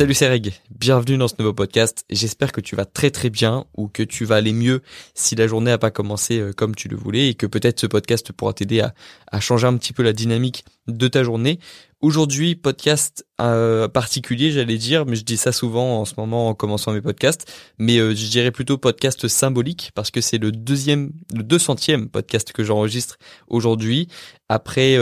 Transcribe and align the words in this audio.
Salut 0.00 0.14
c'est 0.14 0.30
Reg, 0.30 0.54
bienvenue 0.70 1.18
dans 1.18 1.28
ce 1.28 1.34
nouveau 1.38 1.52
podcast. 1.52 2.06
J'espère 2.08 2.52
que 2.52 2.62
tu 2.62 2.74
vas 2.74 2.86
très 2.86 3.10
très 3.10 3.28
bien 3.28 3.66
ou 3.76 3.86
que 3.86 4.02
tu 4.02 4.24
vas 4.24 4.36
aller 4.36 4.54
mieux 4.54 4.80
si 5.12 5.34
la 5.34 5.46
journée 5.46 5.72
n'a 5.72 5.76
pas 5.76 5.90
commencé 5.90 6.38
euh, 6.38 6.54
comme 6.54 6.74
tu 6.74 6.88
le 6.88 6.96
voulais 6.96 7.28
et 7.28 7.34
que 7.34 7.44
peut-être 7.44 7.78
ce 7.78 7.86
podcast 7.86 8.32
pourra 8.32 8.54
t'aider 8.54 8.80
à, 8.80 9.40
changer 9.40 9.66
un 9.66 9.76
petit 9.76 9.92
peu 9.92 10.02
la 10.02 10.14
dynamique 10.14 10.64
de 10.88 11.06
ta 11.06 11.22
journée. 11.22 11.58
Aujourd'hui, 12.00 12.56
podcast 12.56 13.26
euh, 13.42 13.88
particulier, 13.88 14.50
j'allais 14.50 14.78
dire, 14.78 15.04
mais 15.04 15.16
je 15.16 15.22
dis 15.22 15.36
ça 15.36 15.52
souvent 15.52 16.00
en 16.00 16.06
ce 16.06 16.14
moment 16.16 16.48
en 16.48 16.54
commençant 16.54 16.92
mes 16.92 17.02
podcasts, 17.02 17.52
mais 17.76 17.98
euh, 17.98 18.14
je 18.14 18.26
dirais 18.28 18.52
plutôt 18.52 18.78
podcast 18.78 19.28
symbolique 19.28 19.90
parce 19.94 20.10
que 20.10 20.22
c'est 20.22 20.38
le 20.38 20.50
deuxième, 20.50 21.12
le 21.34 21.42
deux 21.42 21.58
centième 21.58 22.08
podcast 22.08 22.52
que 22.52 22.64
j'enregistre 22.64 23.18
aujourd'hui 23.48 24.08
après 24.48 24.96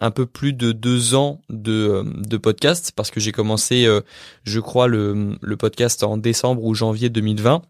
un 0.00 0.10
peu 0.10 0.26
plus 0.26 0.52
de 0.52 0.72
deux 0.72 1.14
ans 1.14 1.40
de, 1.48 2.04
euh, 2.32 2.38
podcast 2.38 2.92
parce 2.94 3.10
que 3.10 3.20
j'ai 3.20 3.32
commencé, 3.32 3.86
euh, 3.86 4.00
je 4.44 4.60
crois, 4.60 4.88
le, 4.88 5.36
le 5.40 5.56
podcast 5.56 6.02
en 6.02 6.16
décembre 6.16 6.64
ou 6.64 6.74
janvier 6.74 7.10
2020. 7.10 7.62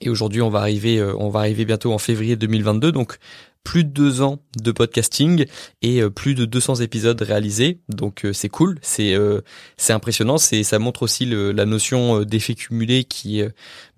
Et 0.00 0.10
aujourd'hui, 0.10 0.42
on 0.42 0.50
va 0.50 0.60
arriver, 0.60 0.98
euh, 0.98 1.14
on 1.18 1.30
va 1.30 1.40
arriver 1.40 1.64
bientôt 1.64 1.92
en 1.92 1.98
février 1.98 2.36
2022. 2.36 2.92
Donc, 2.92 3.18
plus 3.64 3.84
de 3.84 3.90
deux 3.90 4.22
ans 4.22 4.38
de 4.62 4.72
podcasting 4.72 5.44
et 5.82 6.00
euh, 6.00 6.08
plus 6.08 6.34
de 6.34 6.46
200 6.46 6.76
épisodes 6.76 7.20
réalisés. 7.20 7.80
Donc 7.90 8.24
euh, 8.24 8.32
c'est 8.32 8.48
cool, 8.48 8.78
c'est 8.80 9.14
euh, 9.14 9.42
c'est 9.76 9.92
impressionnant, 9.92 10.38
c'est 10.38 10.62
ça 10.62 10.78
montre 10.78 11.02
aussi 11.02 11.26
le, 11.26 11.52
la 11.52 11.66
notion 11.66 12.22
d'effet 12.22 12.54
cumulé 12.54 13.04
qui 13.04 13.42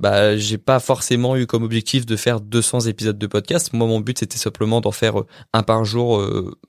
bah 0.00 0.36
j'ai 0.36 0.59
pas 0.59 0.80
forcément 0.80 1.36
eu 1.36 1.46
comme 1.46 1.62
objectif 1.62 2.05
de 2.05 2.16
faire 2.16 2.41
200 2.41 2.80
épisodes 2.80 3.19
de 3.19 3.27
podcast. 3.27 3.73
Moi 3.73 3.86
mon 3.86 4.00
but 4.00 4.19
c'était 4.19 4.38
simplement 4.38 4.80
d'en 4.80 4.91
faire 4.91 5.14
un 5.52 5.62
par 5.62 5.84
jour 5.84 6.20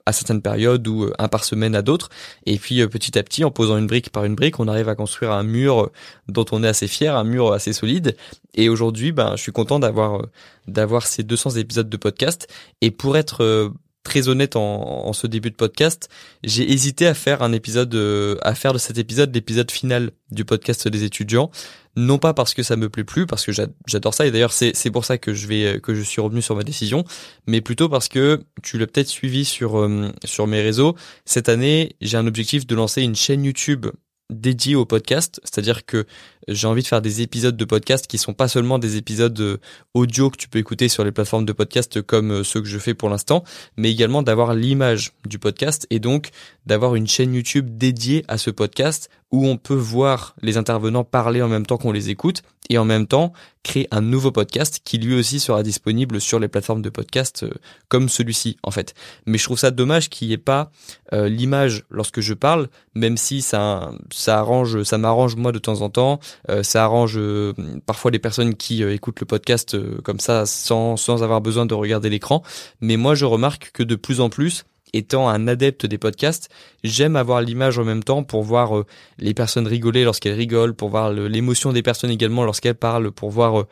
à 0.06 0.12
certaines 0.12 0.42
périodes 0.42 0.86
ou 0.86 1.10
un 1.18 1.28
par 1.28 1.44
semaine 1.44 1.74
à 1.74 1.82
d'autres 1.82 2.08
et 2.46 2.58
puis 2.58 2.86
petit 2.86 3.18
à 3.18 3.22
petit 3.22 3.44
en 3.44 3.50
posant 3.50 3.78
une 3.78 3.86
brique 3.86 4.10
par 4.10 4.24
une 4.24 4.34
brique, 4.34 4.60
on 4.60 4.68
arrive 4.68 4.88
à 4.88 4.94
construire 4.94 5.32
un 5.32 5.42
mur 5.42 5.90
dont 6.28 6.44
on 6.52 6.62
est 6.62 6.68
assez 6.68 6.88
fier, 6.88 7.16
un 7.16 7.24
mur 7.24 7.52
assez 7.52 7.72
solide 7.72 8.16
et 8.54 8.68
aujourd'hui 8.68 9.12
ben 9.12 9.32
je 9.36 9.42
suis 9.42 9.52
content 9.52 9.78
d'avoir 9.78 10.26
d'avoir 10.66 11.06
ces 11.06 11.22
200 11.22 11.50
épisodes 11.56 11.88
de 11.88 11.96
podcast. 11.96 12.48
Et 12.80 12.90
pour 12.90 13.16
être 13.16 13.42
euh, 13.42 13.70
très 14.04 14.28
honnête 14.28 14.56
en, 14.56 15.06
en, 15.06 15.12
ce 15.12 15.26
début 15.26 15.50
de 15.50 15.56
podcast, 15.56 16.08
j'ai 16.42 16.70
hésité 16.70 17.06
à 17.06 17.14
faire 17.14 17.42
un 17.42 17.52
épisode, 17.52 17.94
euh, 17.94 18.36
à 18.42 18.54
faire 18.54 18.72
de 18.72 18.78
cet 18.78 18.98
épisode 18.98 19.34
l'épisode 19.34 19.70
final 19.70 20.10
du 20.30 20.44
podcast 20.44 20.88
des 20.88 21.04
étudiants. 21.04 21.50
Non 21.94 22.18
pas 22.18 22.32
parce 22.32 22.54
que 22.54 22.62
ça 22.62 22.76
me 22.76 22.88
plaît 22.88 23.04
plus, 23.04 23.26
parce 23.26 23.44
que 23.44 23.52
j'adore 23.86 24.14
ça 24.14 24.26
et 24.26 24.30
d'ailleurs 24.30 24.52
c'est 24.52 24.74
c'est 24.74 24.90
pour 24.90 25.04
ça 25.04 25.18
que 25.18 25.34
je 25.34 25.46
vais 25.46 25.78
que 25.80 25.94
je 25.94 26.02
suis 26.02 26.22
revenu 26.22 26.40
sur 26.40 26.56
ma 26.56 26.64
décision, 26.64 27.04
mais 27.46 27.60
plutôt 27.60 27.88
parce 27.88 28.08
que 28.08 28.42
tu 28.62 28.78
l'as 28.78 28.86
peut-être 28.86 29.08
suivi 29.08 29.44
sur 29.44 29.78
euh, 29.78 30.08
sur 30.24 30.46
mes 30.46 30.62
réseaux. 30.62 30.96
Cette 31.26 31.48
année, 31.50 31.96
j'ai 32.00 32.16
un 32.16 32.26
objectif 32.26 32.66
de 32.66 32.74
lancer 32.74 33.02
une 33.02 33.14
chaîne 33.14 33.44
YouTube 33.44 33.86
dédiée 34.30 34.74
au 34.74 34.86
podcast, 34.86 35.40
c'est-à-dire 35.44 35.84
que 35.84 36.06
j'ai 36.48 36.66
envie 36.66 36.82
de 36.82 36.86
faire 36.86 37.02
des 37.02 37.22
épisodes 37.22 37.56
de 37.56 37.64
podcast 37.64 38.06
qui 38.06 38.18
sont 38.18 38.34
pas 38.34 38.48
seulement 38.48 38.78
des 38.78 38.96
épisodes 38.96 39.38
euh, 39.40 39.58
audio 39.94 40.30
que 40.30 40.36
tu 40.36 40.48
peux 40.48 40.58
écouter 40.58 40.88
sur 40.88 41.04
les 41.04 41.12
plateformes 41.12 41.44
de 41.44 41.52
podcast 41.52 42.02
comme 42.02 42.32
euh, 42.32 42.44
ceux 42.44 42.60
que 42.60 42.68
je 42.68 42.78
fais 42.78 42.94
pour 42.94 43.08
l'instant, 43.08 43.44
mais 43.76 43.90
également 43.90 44.22
d'avoir 44.22 44.54
l'image 44.54 45.12
du 45.26 45.38
podcast 45.38 45.86
et 45.90 46.00
donc 46.00 46.30
d'avoir 46.66 46.94
une 46.94 47.06
chaîne 47.06 47.34
YouTube 47.34 47.76
dédiée 47.76 48.24
à 48.28 48.38
ce 48.38 48.50
podcast 48.50 49.10
où 49.30 49.46
on 49.46 49.56
peut 49.56 49.74
voir 49.74 50.34
les 50.42 50.56
intervenants 50.58 51.04
parler 51.04 51.40
en 51.40 51.48
même 51.48 51.64
temps 51.64 51.78
qu'on 51.78 51.92
les 51.92 52.10
écoute 52.10 52.42
et 52.68 52.76
en 52.76 52.84
même 52.84 53.06
temps 53.06 53.32
créer 53.62 53.88
un 53.90 54.00
nouveau 54.00 54.30
podcast 54.30 54.80
qui 54.84 54.98
lui 54.98 55.14
aussi 55.14 55.40
sera 55.40 55.62
disponible 55.62 56.20
sur 56.20 56.38
les 56.38 56.48
plateformes 56.48 56.82
de 56.82 56.90
podcast 56.90 57.44
euh, 57.44 57.50
comme 57.88 58.08
celui-ci 58.08 58.56
en 58.62 58.70
fait. 58.70 58.94
Mais 59.26 59.38
je 59.38 59.44
trouve 59.44 59.58
ça 59.58 59.70
dommage 59.70 60.10
qu'il 60.10 60.28
n'y 60.28 60.34
ait 60.34 60.38
pas 60.38 60.70
l'image 61.12 61.84
lorsque 61.90 62.20
je 62.20 62.32
parle, 62.32 62.68
même 62.94 63.18
si 63.18 63.42
ça 63.42 63.92
ça 64.10 64.38
arrange 64.38 64.82
ça 64.82 64.96
m'arrange 64.96 65.36
moi 65.36 65.52
de 65.52 65.58
temps 65.58 65.82
en 65.82 65.90
temps 65.90 66.20
ça 66.62 66.84
arrange 66.84 67.14
euh, 67.16 67.52
parfois 67.86 68.10
les 68.10 68.18
personnes 68.18 68.54
qui 68.54 68.82
euh, 68.82 68.94
écoutent 68.94 69.20
le 69.20 69.26
podcast 69.26 69.76
comme 70.02 70.20
ça 70.20 70.46
sans, 70.46 70.96
sans 70.96 71.22
avoir 71.22 71.40
besoin 71.40 71.66
de 71.66 71.74
regarder 71.74 72.10
l'écran. 72.10 72.42
Mais 72.80 72.96
moi, 72.96 73.14
je 73.14 73.24
remarque 73.24 73.70
que 73.72 73.82
de 73.82 73.94
plus 73.94 74.20
en 74.20 74.30
plus, 74.30 74.64
étant 74.92 75.28
un 75.28 75.48
adepte 75.48 75.86
des 75.86 75.98
podcasts, 75.98 76.50
j'aime 76.84 77.16
avoir 77.16 77.40
l'image 77.40 77.78
en 77.78 77.84
même 77.84 78.04
temps 78.04 78.22
pour 78.22 78.42
voir 78.42 78.84
les 79.18 79.34
personnes 79.34 79.66
rigoler 79.66 80.04
lorsqu'elles 80.04 80.34
rigolent, 80.34 80.74
pour 80.74 80.90
voir 80.90 81.12
l'émotion 81.12 81.72
des 81.72 81.82
personnes 81.82 82.10
également 82.10 82.44
lorsqu'elles 82.44 82.74
parlent, 82.74 83.10
pour 83.10 83.30
voir 83.30 83.64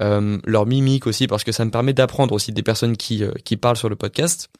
leur 0.00 0.66
mimique 0.66 1.06
aussi, 1.06 1.26
parce 1.26 1.44
que 1.44 1.52
ça 1.52 1.64
me 1.64 1.70
permet 1.70 1.94
d'apprendre 1.94 2.34
aussi 2.34 2.52
des 2.52 2.62
personnes 2.62 2.98
qui, 2.98 3.22
qui 3.44 3.56
parlent 3.56 3.78
sur 3.78 3.88
le 3.88 3.96
podcast. 3.96 4.50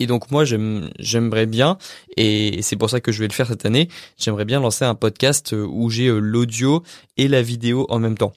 Et 0.00 0.06
donc 0.06 0.30
moi 0.30 0.44
j'aimerais 0.44 1.46
bien, 1.46 1.76
et 2.16 2.60
c'est 2.62 2.76
pour 2.76 2.88
ça 2.88 3.00
que 3.00 3.10
je 3.10 3.20
vais 3.20 3.26
le 3.26 3.32
faire 3.32 3.48
cette 3.48 3.66
année, 3.66 3.88
j'aimerais 4.16 4.44
bien 4.44 4.60
lancer 4.60 4.84
un 4.84 4.94
podcast 4.94 5.52
euh, 5.52 5.66
où 5.68 5.90
j'ai 5.90 6.06
euh, 6.06 6.20
l'audio 6.20 6.84
et 7.16 7.26
la 7.26 7.42
vidéo 7.42 7.84
en 7.88 7.98
même 7.98 8.16
temps. 8.16 8.32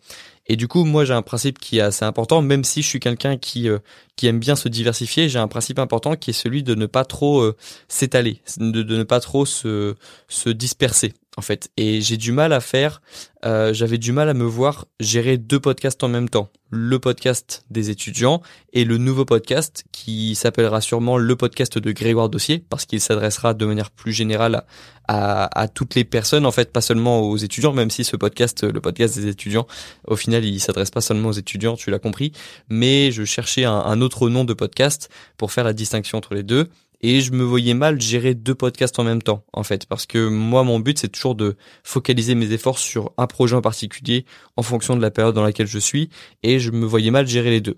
Et 0.47 0.55
du 0.55 0.67
coup, 0.67 0.83
moi, 0.83 1.05
j'ai 1.05 1.13
un 1.13 1.21
principe 1.21 1.59
qui 1.59 1.77
est 1.77 1.81
assez 1.81 2.03
important, 2.03 2.41
même 2.41 2.63
si 2.63 2.81
je 2.81 2.87
suis 2.87 2.99
quelqu'un 2.99 3.37
qui 3.37 3.69
euh, 3.69 3.79
qui 4.21 4.27
aime 4.27 4.37
bien 4.37 4.55
se 4.55 4.69
diversifier, 4.69 5.29
j'ai 5.29 5.39
un 5.39 5.47
principe 5.47 5.79
important 5.79 6.15
qui 6.15 6.29
est 6.29 6.33
celui 6.33 6.61
de 6.61 6.75
ne 6.75 6.85
pas 6.85 7.05
trop 7.05 7.51
s'étaler, 7.87 8.39
de, 8.59 8.83
ne 8.83 9.01
pas 9.01 9.19
trop 9.19 9.47
se 9.47 9.95
se 10.27 10.49
disperser 10.49 11.13
en 11.37 11.41
fait. 11.41 11.69
Et 11.77 12.01
j'ai 12.01 12.17
du 12.17 12.31
mal 12.31 12.53
à 12.53 12.59
faire, 12.59 13.01
euh, 13.45 13.73
j'avais 13.73 13.97
du 13.97 14.11
mal 14.11 14.29
à 14.29 14.33
me 14.33 14.43
voir 14.43 14.85
gérer 14.99 15.37
deux 15.37 15.59
podcasts 15.59 16.03
en 16.03 16.09
même 16.09 16.29
temps. 16.29 16.49
Le 16.69 16.99
podcast 16.99 17.65
des 17.69 17.89
étudiants 17.89 18.41
et 18.73 18.85
le 18.85 18.97
nouveau 18.97 19.25
podcast 19.25 19.83
qui 19.91 20.35
s'appellera 20.35 20.81
sûrement 20.81 21.17
le 21.17 21.35
podcast 21.35 21.77
de 21.77 21.91
Grégoire 21.91 22.29
Dossier 22.29 22.63
parce 22.69 22.85
qu'il 22.85 23.01
s'adressera 23.01 23.53
de 23.53 23.65
manière 23.65 23.91
plus 23.91 24.13
générale 24.13 24.65
à, 25.07 25.59
à, 25.59 25.67
toutes 25.67 25.95
les 25.95 26.05
personnes, 26.05 26.45
en 26.45 26.51
fait, 26.51 26.71
pas 26.71 26.79
seulement 26.79 27.21
aux 27.21 27.35
étudiants, 27.35 27.73
même 27.73 27.89
si 27.89 28.03
ce 28.03 28.15
podcast, 28.15 28.63
le 28.63 28.79
podcast 28.79 29.17
des 29.17 29.27
étudiants, 29.27 29.67
au 30.07 30.15
final, 30.15 30.45
il 30.45 30.59
s'adresse 30.59 30.91
pas 30.91 31.01
seulement 31.01 31.29
aux 31.29 31.33
étudiants, 31.33 31.75
tu 31.75 31.91
l'as 31.91 31.99
compris, 31.99 32.31
mais 32.69 33.11
je 33.11 33.25
cherchais 33.25 33.65
un 33.65 33.99
autre 33.99 34.10
nom 34.29 34.45
de 34.45 34.53
podcast 34.53 35.09
pour 35.37 35.51
faire 35.51 35.63
la 35.63 35.73
distinction 35.73 36.17
entre 36.17 36.33
les 36.33 36.43
deux. 36.43 36.69
Et 37.03 37.21
je 37.21 37.31
me 37.31 37.43
voyais 37.43 37.73
mal 37.73 37.99
gérer 37.99 38.35
deux 38.35 38.53
podcasts 38.53 38.99
en 38.99 39.03
même 39.03 39.23
temps 39.23 39.43
en 39.53 39.63
fait. 39.63 39.87
Parce 39.87 40.05
que 40.05 40.27
moi 40.27 40.63
mon 40.63 40.79
but 40.79 40.99
c'est 40.99 41.09
toujours 41.09 41.35
de 41.35 41.55
focaliser 41.83 42.35
mes 42.35 42.51
efforts 42.51 42.77
sur 42.77 43.11
un 43.17 43.25
projet 43.25 43.55
en 43.55 43.61
particulier 43.61 44.25
en 44.55 44.61
fonction 44.61 44.95
de 44.95 45.01
la 45.01 45.09
période 45.09 45.33
dans 45.33 45.43
laquelle 45.43 45.67
je 45.67 45.79
suis. 45.79 46.09
Et 46.43 46.59
je 46.59 46.71
me 46.71 46.85
voyais 46.85 47.11
mal 47.11 47.27
gérer 47.27 47.49
les 47.49 47.61
deux. 47.61 47.77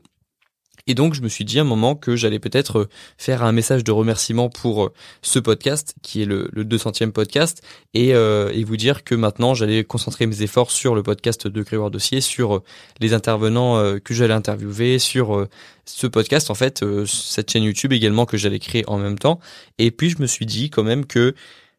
Et 0.85 0.95
donc 0.95 1.13
je 1.13 1.21
me 1.21 1.29
suis 1.29 1.45
dit 1.45 1.59
à 1.59 1.61
un 1.61 1.65
moment 1.65 1.95
que 1.95 2.15
j'allais 2.15 2.39
peut-être 2.39 2.79
euh, 2.79 2.89
faire 3.17 3.43
un 3.43 3.53
message 3.53 3.83
de 3.85 3.91
remerciement 3.91 4.49
pour 4.49 4.85
euh, 4.85 4.93
ce 5.21 5.39
podcast 5.39 5.95
qui 6.01 6.21
est 6.21 6.25
le, 6.25 6.49
le 6.51 6.65
200e 6.65 7.11
podcast 7.11 7.63
et, 7.93 8.13
euh, 8.13 8.51
et 8.53 8.65
vous 8.65 8.75
dire 8.75 9.05
que 9.05 9.15
maintenant 9.15 9.53
j'allais 9.53 9.85
concentrer 9.85 10.27
mes 10.27 10.41
efforts 10.41 10.71
sur 10.71 10.93
le 10.93 11.01
podcast 11.01 11.47
de 11.47 11.61
Grégoire 11.63 11.89
Dossier, 11.89 12.19
sur 12.19 12.63
les 12.99 13.13
intervenants 13.13 13.97
que 14.03 14.13
j'allais 14.13 14.33
interviewer, 14.33 14.99
sur 14.99 15.47
ce 15.85 16.07
podcast 16.07 16.49
en 16.49 16.55
fait, 16.55 16.83
cette 17.05 17.51
chaîne 17.51 17.63
YouTube 17.63 17.93
également 17.93 18.25
que 18.25 18.37
j'allais 18.37 18.59
créer 18.59 18.83
en 18.87 18.97
même 18.97 19.17
temps. 19.17 19.39
Et 19.77 19.91
puis 19.91 20.09
je 20.09 20.21
me 20.21 20.27
suis 20.27 20.45
dit 20.45 20.69
quand 20.69 20.83
même 20.83 21.05
que 21.05 21.33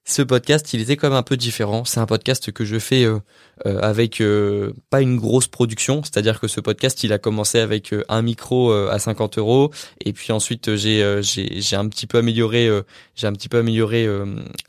ce 0.06 0.20
podcast, 0.20 0.74
il 0.74 0.82
était 0.82 0.96
quand 0.96 1.08
même 1.08 1.16
un 1.16 1.22
peu 1.22 1.38
différent. 1.38 1.86
C'est 1.86 1.98
un 1.98 2.04
podcast 2.04 2.52
que 2.52 2.66
je 2.66 2.78
fais 2.78 3.04
euh, 3.04 3.20
euh, 3.64 3.80
avec 3.80 4.20
euh, 4.20 4.74
pas 4.90 5.00
une 5.00 5.16
grosse 5.16 5.46
production, 5.46 6.02
c'est-à-dire 6.02 6.40
que 6.40 6.46
ce 6.46 6.60
podcast, 6.60 7.02
il 7.04 7.12
a 7.14 7.18
commencé 7.18 7.58
avec 7.58 7.94
un 8.10 8.20
micro 8.20 8.72
à 8.72 8.98
50 8.98 9.38
euros, 9.38 9.70
et 10.04 10.12
puis 10.12 10.32
ensuite 10.32 10.74
j'ai 10.76 11.20
j'ai 11.22 11.60
j'ai 11.60 11.76
un 11.76 11.88
petit 11.88 12.06
peu 12.06 12.18
amélioré 12.18 12.68
j'ai 13.14 13.26
un 13.26 13.32
petit 13.32 13.48
peu 13.48 13.58
amélioré 13.58 14.06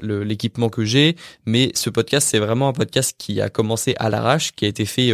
l'équipement 0.01 0.69
que 0.69 0.85
j'ai. 0.85 1.15
Mais 1.45 1.71
ce 1.75 1.89
podcast, 1.89 2.27
c'est 2.29 2.39
vraiment 2.39 2.69
un 2.69 2.73
podcast 2.73 3.15
qui 3.17 3.41
a 3.41 3.49
commencé 3.49 3.95
à 3.99 4.09
l'arrache, 4.09 4.53
qui 4.53 4.65
a 4.65 4.67
été 4.67 4.85
fait 4.85 5.11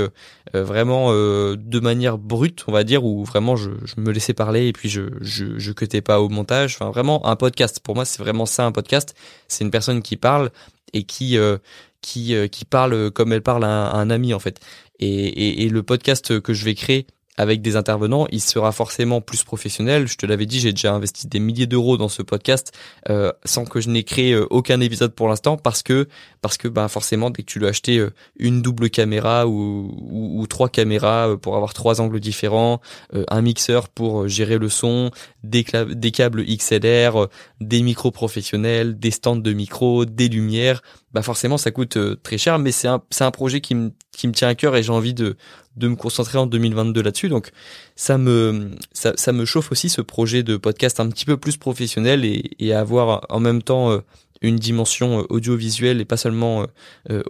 vraiment 0.53 1.11
de 1.13 1.79
manière 1.79 2.17
brute, 2.17 2.63
on 2.67 2.71
va 2.71 2.83
dire, 2.83 3.03
où 3.05 3.23
vraiment 3.23 3.55
je, 3.55 3.71
je 3.85 3.99
me 3.99 4.11
laissais 4.11 4.33
parler 4.33 4.67
et 4.67 4.73
puis 4.73 4.89
je 4.89 5.01
je 5.21 5.57
je 5.57 5.71
cutais 5.71 6.01
pas 6.01 6.21
au 6.21 6.29
montage. 6.29 6.75
Enfin 6.75 6.91
vraiment 6.91 7.25
un 7.25 7.35
podcast. 7.35 7.79
Pour 7.79 7.95
moi, 7.95 8.05
c'est 8.05 8.21
vraiment 8.21 8.45
ça 8.45 8.65
un 8.65 8.71
podcast. 8.71 9.15
C'est 9.47 9.63
une 9.63 9.71
personne 9.71 10.01
qui 10.01 10.10
parle 10.17 10.51
et 10.93 11.03
qui 11.03 11.37
euh, 11.37 11.57
qui 12.01 12.35
euh, 12.35 12.47
qui 12.47 12.65
parle 12.65 13.11
comme 13.11 13.33
elle 13.33 13.43
parle 13.43 13.63
à 13.63 13.93
un, 13.93 14.09
ami 14.09 14.33
en 14.33 14.39
fait. 14.39 14.59
Et, 14.99 15.63
et, 15.65 15.69
le 15.69 15.81
podcast 15.81 16.39
que 16.39 16.53
je 16.53 16.63
vais 16.63 16.75
créer 16.75 17.07
avec 17.37 17.61
des 17.61 17.75
intervenants, 17.75 18.27
il 18.31 18.41
sera 18.41 18.71
forcément 18.71 19.21
plus 19.21 19.43
professionnel. 19.43 20.07
Je 20.07 20.17
te 20.17 20.25
l'avais 20.25 20.45
dit, 20.45 20.59
j'ai 20.59 20.73
déjà 20.73 20.93
investi 20.93 21.27
des 21.27 21.39
milliers 21.39 21.67
d'euros 21.67 21.97
dans 21.97 22.09
ce 22.09 22.21
podcast 22.21 22.73
euh, 23.09 23.31
sans 23.45 23.65
que 23.65 23.79
je 23.79 23.89
n'ai 23.89 24.03
créé 24.03 24.33
euh, 24.33 24.45
aucun 24.49 24.79
épisode 24.81 25.13
pour 25.13 25.27
l'instant 25.27 25.57
parce 25.57 25.81
que 25.81 26.07
parce 26.41 26.57
que 26.57 26.67
bah 26.67 26.87
forcément 26.87 27.29
dès 27.29 27.43
que 27.43 27.51
tu 27.51 27.59
dois 27.59 27.69
acheter 27.69 27.97
euh, 27.97 28.11
une 28.37 28.61
double 28.61 28.89
caméra 28.89 29.47
ou, 29.47 30.45
trois 30.49 30.69
caméras 30.69 31.37
pour 31.37 31.55
avoir 31.55 31.73
trois 31.73 32.01
angles 32.01 32.19
différents, 32.19 32.81
un 33.13 33.41
mixeur 33.41 33.87
pour 33.87 34.27
gérer 34.27 34.57
le 34.57 34.69
son, 34.69 35.11
des, 35.43 35.65
des 35.89 36.11
câbles 36.11 36.43
XLR, 36.43 37.27
des 37.61 37.81
micros 37.83 38.11
professionnels, 38.11 38.99
des 38.99 39.11
stands 39.11 39.35
de 39.35 39.53
micros, 39.53 40.05
des 40.05 40.27
lumières, 40.27 40.81
bah 41.13 41.21
forcément 41.21 41.57
ça 41.57 41.71
coûte 41.71 41.97
très 42.23 42.37
cher 42.37 42.57
mais 42.57 42.71
c'est 42.71 42.87
un 42.87 43.01
c'est 43.09 43.23
un 43.23 43.31
projet 43.31 43.61
qui 43.61 43.75
me 43.75 43.91
qui 44.11 44.27
me 44.27 44.33
tient 44.33 44.47
à 44.47 44.55
cœur 44.55 44.75
et 44.75 44.83
j'ai 44.83 44.91
envie 44.91 45.13
de 45.13 45.35
de 45.77 45.87
me 45.87 45.95
concentrer 45.95 46.37
en 46.37 46.47
2022 46.47 47.01
là-dessus. 47.01 47.29
Donc 47.29 47.51
ça 47.95 48.17
me 48.17 48.71
ça, 48.93 49.13
ça, 49.15 49.31
me 49.31 49.45
chauffe 49.45 49.71
aussi 49.71 49.89
ce 49.89 50.01
projet 50.01 50.43
de 50.43 50.57
podcast 50.57 50.99
un 50.99 51.09
petit 51.09 51.25
peu 51.25 51.37
plus 51.37 51.57
professionnel 51.57 52.25
et, 52.25 52.51
et 52.59 52.73
avoir 52.73 53.25
en 53.29 53.39
même 53.39 53.61
temps 53.61 53.91
euh, 53.91 53.99
une 54.41 54.57
dimension 54.57 55.25
audiovisuelle 55.29 56.01
et 56.01 56.05
pas 56.05 56.17
seulement 56.17 56.65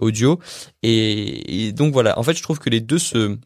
audio. 0.00 0.40
Et 0.82 1.72
donc 1.72 1.92
voilà, 1.92 2.18
en 2.18 2.22
fait, 2.22 2.34
je 2.34 2.42
trouve 2.42 2.58
que 2.58 2.70
les 2.70 2.80
deux 2.80 2.98
se 2.98 3.36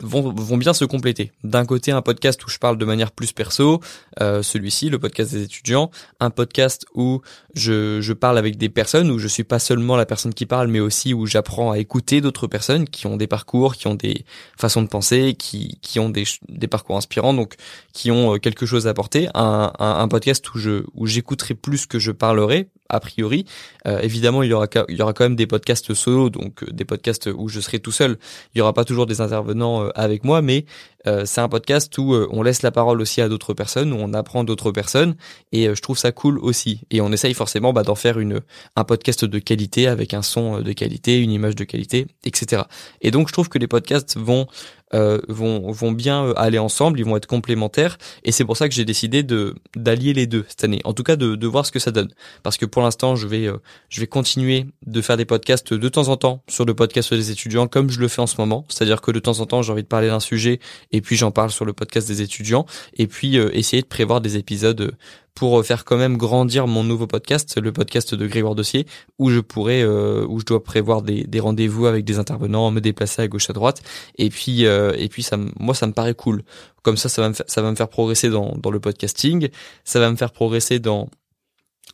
vont, 0.00 0.32
vont 0.32 0.56
bien 0.56 0.72
se 0.72 0.84
compléter. 0.84 1.32
D'un 1.44 1.64
côté, 1.64 1.92
un 1.92 2.02
podcast 2.02 2.44
où 2.44 2.48
je 2.48 2.58
parle 2.58 2.78
de 2.78 2.84
manière 2.84 3.12
plus 3.12 3.32
perso, 3.32 3.80
euh, 4.20 4.42
celui-ci, 4.42 4.90
le 4.90 4.98
podcast 4.98 5.32
des 5.32 5.42
étudiants, 5.42 5.90
un 6.20 6.30
podcast 6.30 6.86
où 6.94 7.20
je, 7.54 8.00
je 8.00 8.12
parle 8.12 8.38
avec 8.38 8.56
des 8.56 8.68
personnes, 8.68 9.10
où 9.10 9.18
je 9.18 9.28
suis 9.28 9.44
pas 9.44 9.58
seulement 9.58 9.96
la 9.96 10.06
personne 10.06 10.34
qui 10.34 10.46
parle, 10.46 10.68
mais 10.68 10.80
aussi 10.80 11.14
où 11.14 11.26
j'apprends 11.26 11.72
à 11.72 11.78
écouter 11.78 12.20
d'autres 12.20 12.46
personnes 12.46 12.88
qui 12.88 13.06
ont 13.06 13.16
des 13.16 13.26
parcours, 13.26 13.76
qui 13.76 13.86
ont 13.86 13.94
des 13.94 14.24
façons 14.56 14.82
de 14.82 14.88
penser, 14.88 15.34
qui, 15.38 15.78
qui 15.82 15.98
ont 16.00 16.10
des, 16.10 16.24
des 16.48 16.68
parcours 16.68 16.96
inspirants, 16.96 17.34
donc 17.34 17.54
qui 17.92 18.10
ont 18.10 18.34
euh, 18.34 18.38
quelque 18.38 18.66
chose 18.66 18.86
à 18.86 18.90
apporter. 18.90 19.28
Un, 19.34 19.72
un, 19.78 19.98
un 20.00 20.08
podcast 20.08 20.54
où 20.54 20.58
je 20.58 20.84
où 20.94 21.06
j'écouterai 21.06 21.54
plus 21.54 21.86
que 21.86 21.98
je 21.98 22.12
parlerai, 22.12 22.68
a 22.88 23.00
priori. 23.00 23.44
Euh, 23.86 24.00
évidemment, 24.00 24.42
il 24.42 24.50
y 24.50 24.52
aura 24.52 24.66
il 24.88 24.96
y 24.96 25.02
aura 25.02 25.12
quand 25.12 25.24
même 25.24 25.36
des 25.36 25.46
podcasts 25.46 25.94
solo, 25.94 26.30
donc 26.30 26.62
euh, 26.62 26.70
des 26.72 26.84
podcasts 26.84 27.28
où 27.34 27.48
je 27.48 27.60
serai 27.60 27.78
tout 27.78 27.92
seul. 27.92 28.18
Il 28.54 28.58
y 28.58 28.60
aura 28.60 28.72
pas 28.72 28.84
toujours 28.84 29.06
des 29.06 29.20
intervenants 29.20 29.84
euh, 29.84 29.90
avec 29.94 30.24
moi, 30.24 30.42
mais 30.42 30.64
c'est 31.04 31.40
un 31.40 31.48
podcast 31.48 31.96
où 31.98 32.14
on 32.30 32.42
laisse 32.42 32.62
la 32.62 32.70
parole 32.70 33.00
aussi 33.00 33.20
à 33.20 33.28
d'autres 33.28 33.54
personnes, 33.54 33.92
où 33.92 33.96
on 33.98 34.12
apprend 34.12 34.44
d'autres 34.44 34.72
personnes, 34.72 35.16
et 35.52 35.74
je 35.74 35.80
trouve 35.80 35.96
ça 35.96 36.12
cool 36.12 36.38
aussi. 36.38 36.82
Et 36.90 37.00
on 37.00 37.12
essaye 37.12 37.34
forcément 37.34 37.72
bah, 37.72 37.82
d'en 37.82 37.94
faire 37.94 38.18
une 38.18 38.40
un 38.76 38.84
podcast 38.84 39.24
de 39.24 39.38
qualité 39.38 39.86
avec 39.86 40.12
un 40.12 40.22
son 40.22 40.60
de 40.60 40.72
qualité, 40.72 41.18
une 41.20 41.30
image 41.30 41.54
de 41.54 41.64
qualité, 41.64 42.06
etc. 42.24 42.62
Et 43.00 43.10
donc 43.10 43.28
je 43.28 43.32
trouve 43.32 43.48
que 43.48 43.58
les 43.58 43.68
podcasts 43.68 44.18
vont 44.18 44.46
euh, 44.94 45.20
vont 45.28 45.70
vont 45.70 45.92
bien 45.92 46.24
euh, 46.24 46.32
aller 46.36 46.58
ensemble, 46.58 46.98
ils 46.98 47.04
vont 47.04 47.16
être 47.16 47.26
complémentaires 47.26 47.98
et 48.24 48.32
c'est 48.32 48.44
pour 48.44 48.56
ça 48.56 48.70
que 48.70 48.74
j'ai 48.74 48.86
décidé 48.86 49.22
de 49.22 49.54
d'allier 49.76 50.14
les 50.14 50.26
deux 50.26 50.46
cette 50.48 50.64
année. 50.64 50.80
En 50.84 50.94
tout 50.94 51.02
cas 51.02 51.16
de 51.16 51.34
de 51.34 51.46
voir 51.46 51.66
ce 51.66 51.72
que 51.72 51.78
ça 51.78 51.90
donne 51.90 52.08
parce 52.42 52.56
que 52.56 52.64
pour 52.64 52.80
l'instant, 52.80 53.14
je 53.14 53.26
vais 53.26 53.46
euh, 53.46 53.58
je 53.90 54.00
vais 54.00 54.06
continuer 54.06 54.66
de 54.86 55.02
faire 55.02 55.18
des 55.18 55.26
podcasts 55.26 55.74
de 55.74 55.88
temps 55.90 56.08
en 56.08 56.16
temps 56.16 56.42
sur 56.48 56.64
le 56.64 56.74
podcast 56.74 57.12
des 57.12 57.30
étudiants 57.30 57.66
comme 57.66 57.90
je 57.90 58.00
le 58.00 58.08
fais 58.08 58.22
en 58.22 58.26
ce 58.26 58.36
moment, 58.38 58.64
c'est-à-dire 58.68 59.02
que 59.02 59.10
de 59.10 59.18
temps 59.18 59.40
en 59.40 59.46
temps, 59.46 59.60
j'ai 59.60 59.72
envie 59.72 59.82
de 59.82 59.88
parler 59.88 60.08
d'un 60.08 60.20
sujet 60.20 60.58
et 60.92 61.00
puis 61.00 61.16
j'en 61.16 61.30
parle 61.30 61.50
sur 61.50 61.64
le 61.64 61.72
podcast 61.72 62.08
des 62.08 62.22
étudiants. 62.22 62.66
Et 62.94 63.06
puis 63.06 63.36
essayer 63.36 63.82
de 63.82 63.86
prévoir 63.86 64.20
des 64.20 64.36
épisodes 64.36 64.96
pour 65.38 65.64
faire 65.64 65.84
quand 65.84 65.96
même 65.96 66.16
grandir 66.16 66.66
mon 66.66 66.82
nouveau 66.82 67.06
podcast, 67.06 67.60
le 67.60 67.72
podcast 67.72 68.12
de 68.12 68.26
Grégoire 68.26 68.56
Dossier, 68.56 68.88
où 69.20 69.30
je 69.30 69.38
pourrais, 69.38 69.82
euh, 69.82 70.26
où 70.28 70.40
je 70.40 70.44
dois 70.44 70.64
prévoir 70.64 71.00
des, 71.00 71.22
des 71.22 71.38
rendez-vous 71.38 71.86
avec 71.86 72.04
des 72.04 72.18
intervenants, 72.18 72.72
me 72.72 72.80
déplacer 72.80 73.22
à 73.22 73.28
gauche 73.28 73.48
à 73.48 73.52
droite, 73.52 73.80
et 74.16 74.30
puis 74.30 74.66
euh, 74.66 74.92
et 74.98 75.08
puis 75.08 75.22
ça, 75.22 75.36
moi 75.60 75.76
ça 75.76 75.86
me 75.86 75.92
paraît 75.92 76.14
cool. 76.14 76.42
Comme 76.82 76.96
ça, 76.96 77.08
ça 77.08 77.22
va 77.22 77.28
me 77.28 77.34
faire, 77.34 77.46
ça 77.46 77.62
va 77.62 77.70
me 77.70 77.76
faire 77.76 77.88
progresser 77.88 78.30
dans 78.30 78.56
dans 78.56 78.72
le 78.72 78.80
podcasting, 78.80 79.48
ça 79.84 80.00
va 80.00 80.10
me 80.10 80.16
faire 80.16 80.32
progresser 80.32 80.80
dans 80.80 81.08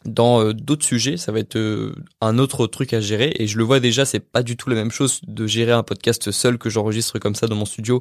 dans 0.07 0.41
euh, 0.41 0.55
d'autres 0.55 0.87
sujets, 0.87 1.19
ça 1.19 1.31
va 1.31 1.41
être 1.41 1.93
un 2.23 2.39
autre 2.39 2.67
truc 2.67 2.95
à 2.95 3.01
gérer. 3.03 3.35
Et 3.39 3.47
je 3.47 3.59
le 3.59 3.65
vois 3.65 3.79
déjà, 3.79 4.07
c'est 4.07 4.21
pas 4.21 4.43
du 4.43 4.57
tout 4.57 4.71
la 4.71 4.77
même 4.77 4.91
chose 4.91 5.21
de 5.27 5.47
gérer 5.47 5.73
un 5.73 5.83
podcast 5.83 6.31
seul 6.31 6.57
que 6.57 6.71
j'enregistre 6.71 7.19
comme 7.19 7.35
ça 7.35 7.47
dans 7.47 7.57
mon 7.57 7.67
studio 7.67 8.01